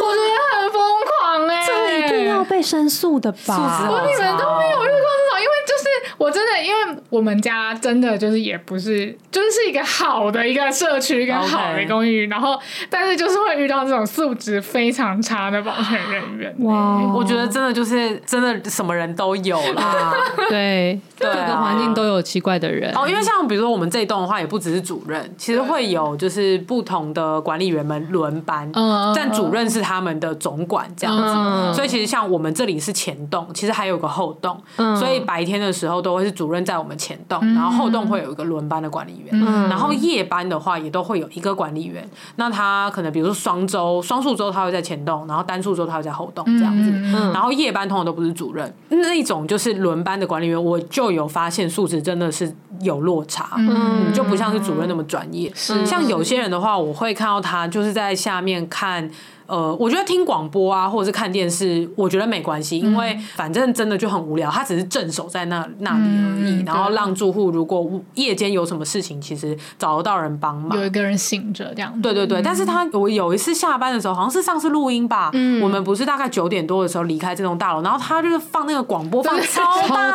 [0.00, 3.90] 我觉得很疯狂哎、欸，这一定要被申诉的吧？
[3.90, 5.52] 我你们都没有遇过这种，因为。
[5.66, 5.84] 就是
[6.18, 12.30] 我真的，因为我们家真的就是也不是，就是是一个好的一个社区跟好的公寓，Okay.
[12.30, 12.58] 然后
[12.88, 16.54] 但是就是会遇到这种素质非常差的保全人员。
[16.60, 20.14] 哇，我觉得真的就是真的什么人都有啦，
[20.48, 22.90] 对，各个环境都有奇怪的人。
[22.96, 35.66] 哦，因为像比如说我们这一栋的话，也不只是主任，其实会有就是不同的管理员们轮班，嗯，但主任是他们的总管这样子，嗯、所以其实像我们这里是前栋，其实还有个后栋，嗯，所以白天的。
[35.66, 42.08] 的时候都会是主任在我们前栋，然后后栋会有一个轮班的管理员，嗯、然后夜班的话也都会有一个管理员。
[42.36, 46.92] 那他可能比如说双周、双数周他会在前栋，然后单数周他会在后栋这样子。
[46.92, 55.50] 嗯、然后夜班通常都不是主任，那一种就是轮班的管理员，我就有发现素质真的是有落差，嗯，就不像是主任那么专业。
[55.56, 59.10] 是像有些人的话，我会看到他就是在下面看。
[59.46, 72.02] 呃，我觉得听广播啊，或者是看电视，我觉得没关系，因为反正真的就很无聊，他只是镇守在那那里而已，然后让住户如果夜间有什么事情，其实找得到人帮忙，有一个人醒着这样。
[72.02, 75.30] 对对对，但是他我有一次下班的时候，好像是上次录音吧，
[75.62, 79.62] 我们不是大概九点多的时候离开这栋大楼，然后他就是放那个广播放 超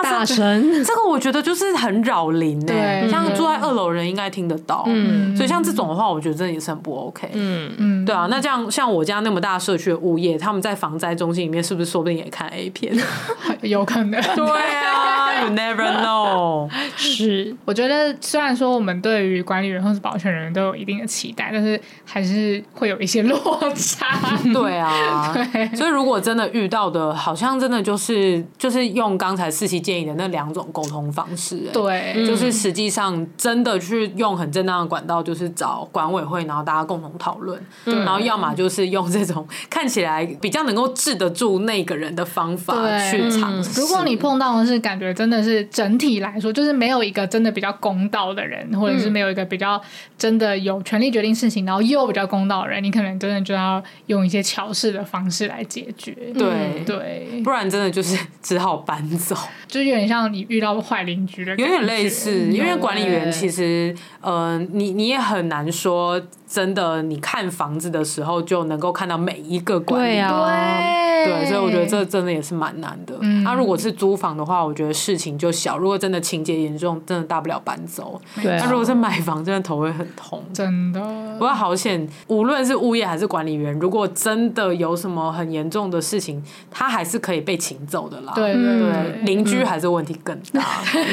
[0.04, 7.72] 大声，这个我觉得就是很扰邻哎，像住在二楼人应该听得到，嗯，所以像这种的话，我觉得真的也是很不 OK，嗯。
[7.78, 9.21] 嗯，对啊，那这样像我家。
[9.22, 12.96] 那么大社区的物业，他们在防灾中心里面是不是说不定也看 A 片？
[13.62, 14.22] 有可能。
[14.36, 16.70] 对啊，You never know。
[16.96, 24.20] 是，我觉得虽然说我们对于管理人或是保全人都有一定的期待，但是还是会有一些落差。
[24.52, 25.76] 对啊，对。
[25.76, 31.70] 所以如果真的遇到的，好像真的就是就是用刚才四期建议的那两种沟通方式。
[31.72, 37.62] 对，就是实际上真的去用很正当的管道，就是找管委会，然后大家共同讨论。
[37.86, 39.11] 然后要么就是用。
[39.12, 42.74] 这种看起来比较能够治得住那个人的方法
[43.12, 43.82] 去尝试。
[43.82, 49.82] 如果你碰到的是感觉真的是整体来说，就是没有一个真的比较公道的人，或者是没有一个比较
[50.18, 56.16] 真的有权利决定事情，然后又比较公道的人，你可能真的就要用一些巧事的方式来解决。
[56.34, 59.36] 对对，不然真的就是只好搬走，
[59.68, 62.50] 就有点像你遇到坏邻居的，有点类似。
[62.52, 66.22] 因为管理员其实，呃，你你也很难说。
[66.52, 73.14] 真的，你看房子的时候就能够看到每一个管理员，对啊，对，所以我觉得这真的也是蛮难的。
[73.20, 75.78] 那、嗯啊、如果是租房的话，我觉得事情就小。
[75.78, 78.20] 如果真的情节严重，真的大不了搬走。
[78.42, 81.02] 对、啊，那如果是买房，真的头会很痛，真的。
[81.34, 88.34] 不过好险，无论是物业还是管理员，如果真的有什么很严重的事情，他还是可以被请走的啦。
[88.36, 90.62] 对对对，邻居还是问题更大。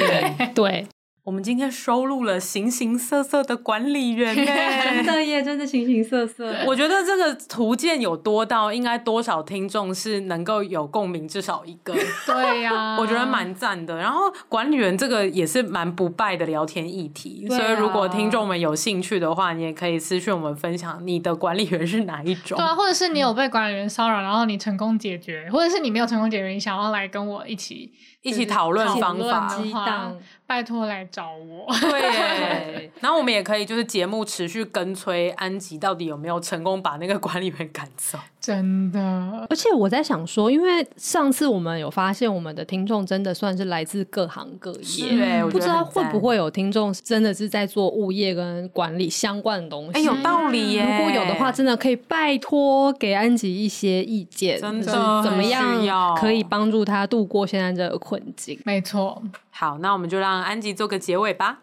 [0.54, 0.86] 对。
[1.28, 4.44] 对我们今天收录了形形色色的管理员呢，
[4.82, 6.54] 真的耶，真的形形色色。
[6.66, 11.94] 我觉得这个图鉴有多到，应该多少听众是能够有共鸣，至少一个。
[12.26, 13.98] 对呀、啊， 我觉得蛮赞的。
[13.98, 22.56] 然后管理员这个也是蛮不败的聊天议题，啊、所以如果听众们有兴趣的话，你也可以私讯我们分享你的管理员是哪一种。
[22.56, 27.92] 对啊，或者是你有被管理员骚扰，然后你成功解决，或者是你没有成功解决，你想要来跟我一起。
[28.22, 30.12] 一起讨论方法，
[30.48, 31.66] 拜托来找我。
[31.78, 38.18] 对， 然后我们也可以就是节目持续跟催安吉到底有没有成功把那个管理员赶走。
[38.40, 49.98] 真的，而且我在想说，因为上次我们有发现，我们的听众真的算是来自各行各业，不知道会不会有听众真的是在做物业跟管理相关的东西。
[49.98, 50.82] 哎，有道理耶！
[50.82, 58.58] 如果有的话，真的可以拜托给安吉一些意见，真的怎么样可以帮助他度过现在这个困境？
[58.64, 59.20] 没错。
[59.50, 61.60] 好，那我们就让安吉做个结尾吧。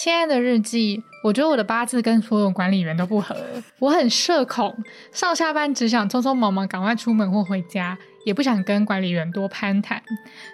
[0.00, 3.36] 亲爱的日记，我觉得我的八字跟所有管理员都不合。
[3.78, 4.74] 我很社恐，
[5.12, 10.02] 上下班只想匆匆忙忙赶快出门或回家，也不想跟管理员多攀谈。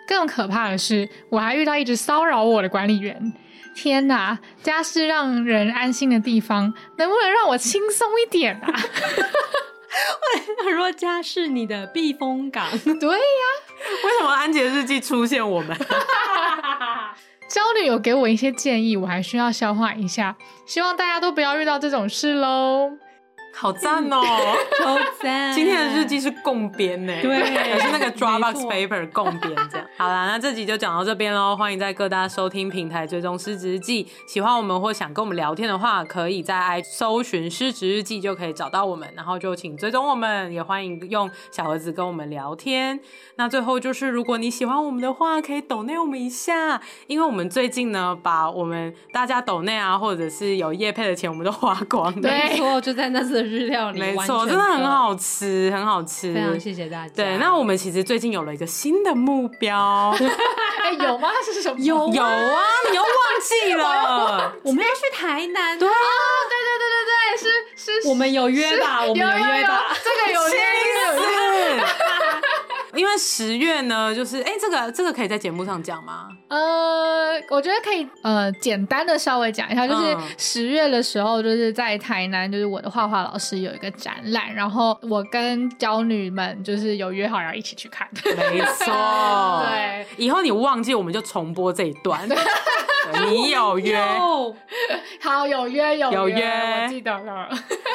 [0.09, 3.33] 更可怕的是，我还遇到一直骚扰我的管理员。
[3.77, 8.66] 天哪，家是让人安心的地方，能不能让我轻松一点啊？
[10.66, 12.68] 我说家是你的避风港。
[12.83, 15.77] 对呀、啊，为什么安杰日记出现我们？
[17.49, 20.36] 焦虑有给我一些建议，我还需要消化一下。
[20.66, 22.92] 希望大家都不要遇到这种事喽。
[23.57, 24.21] 好赞哦，
[24.79, 25.53] 超赞！
[25.53, 29.87] 今天的日记是共编呢，对，也是那个 Dropbox paper 共编这样。
[29.97, 31.57] 好啦，那这集就讲到这边喽。
[31.57, 34.09] 欢迎在各大收听平台追踪失职日记。
[34.27, 42.99] 喜欢我们或想跟我们聊天的话，可以在 i 搜寻失职日记就可以找到我们，然后就请追踪我们，也欢迎用小盒子跟我们聊天。
[43.37, 52.21] 那最后就是，如果你喜欢我们的话，可以抖内我们一下，因为我们最近呢，把我们大家抖内啊，或者是有业配的钱，我们都花光了。
[52.21, 53.43] 没错，就在那次。
[53.45, 56.32] 日料理没错，真的很好吃，很好吃。
[56.34, 57.12] 非常谢谢大家。
[57.14, 60.14] 对，那我们其实最近有了一个新的目标。
[60.82, 61.28] 哎，有吗？
[61.45, 61.78] 是什么？
[61.78, 64.53] 有有啊，你又忘记了？
[64.64, 65.78] 我们要去台南。
[65.78, 65.92] 对啊，
[66.49, 68.09] 对对对对对，是是。
[68.09, 69.05] 我们有约吧？
[69.05, 69.95] 我们有约吧？
[70.03, 70.55] 这个有约
[71.14, 71.43] 有约。
[72.95, 76.28] 因为十月呢，就是哎，这个这个可以在节目上讲吗？
[76.49, 88.09] 呃，我觉得可以，呃，简单的稍微讲一下，就是十月的时候，就是在台南，就是我的画画老师有一个展览，然后我跟娇女们就是有约好要一起去看。
[88.24, 92.20] 没错， 对，以后你忘记，我们就重播这一段。
[93.28, 94.03] 你有约，
[95.20, 97.49] 好，有约有约，有约，我记得了。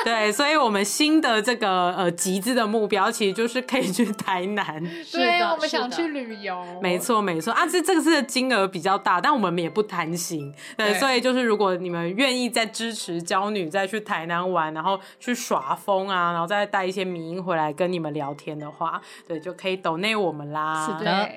[0.06, 4.82] 对，所以我们新的这个呃集资的目标，其实就是可以去台南。
[5.12, 6.64] 对，我们想去旅游。
[6.82, 10.54] 没错，没错啊，这这个是金额比较大，但我们也不贪心。
[10.78, 20.86] 对，所以就是如果你们愿意再支持娇女再去台南玩，然后去耍疯啊，然后再带一些迷音回来跟你们聊天的话，对，就可以抖内我们啦。
[20.86, 21.30] 是的。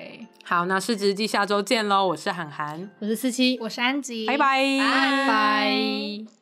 [0.45, 2.05] 好，那市值日记下周见喽！
[2.05, 6.33] 我是涵涵，我是思琪，我是安吉，拜拜，拜拜。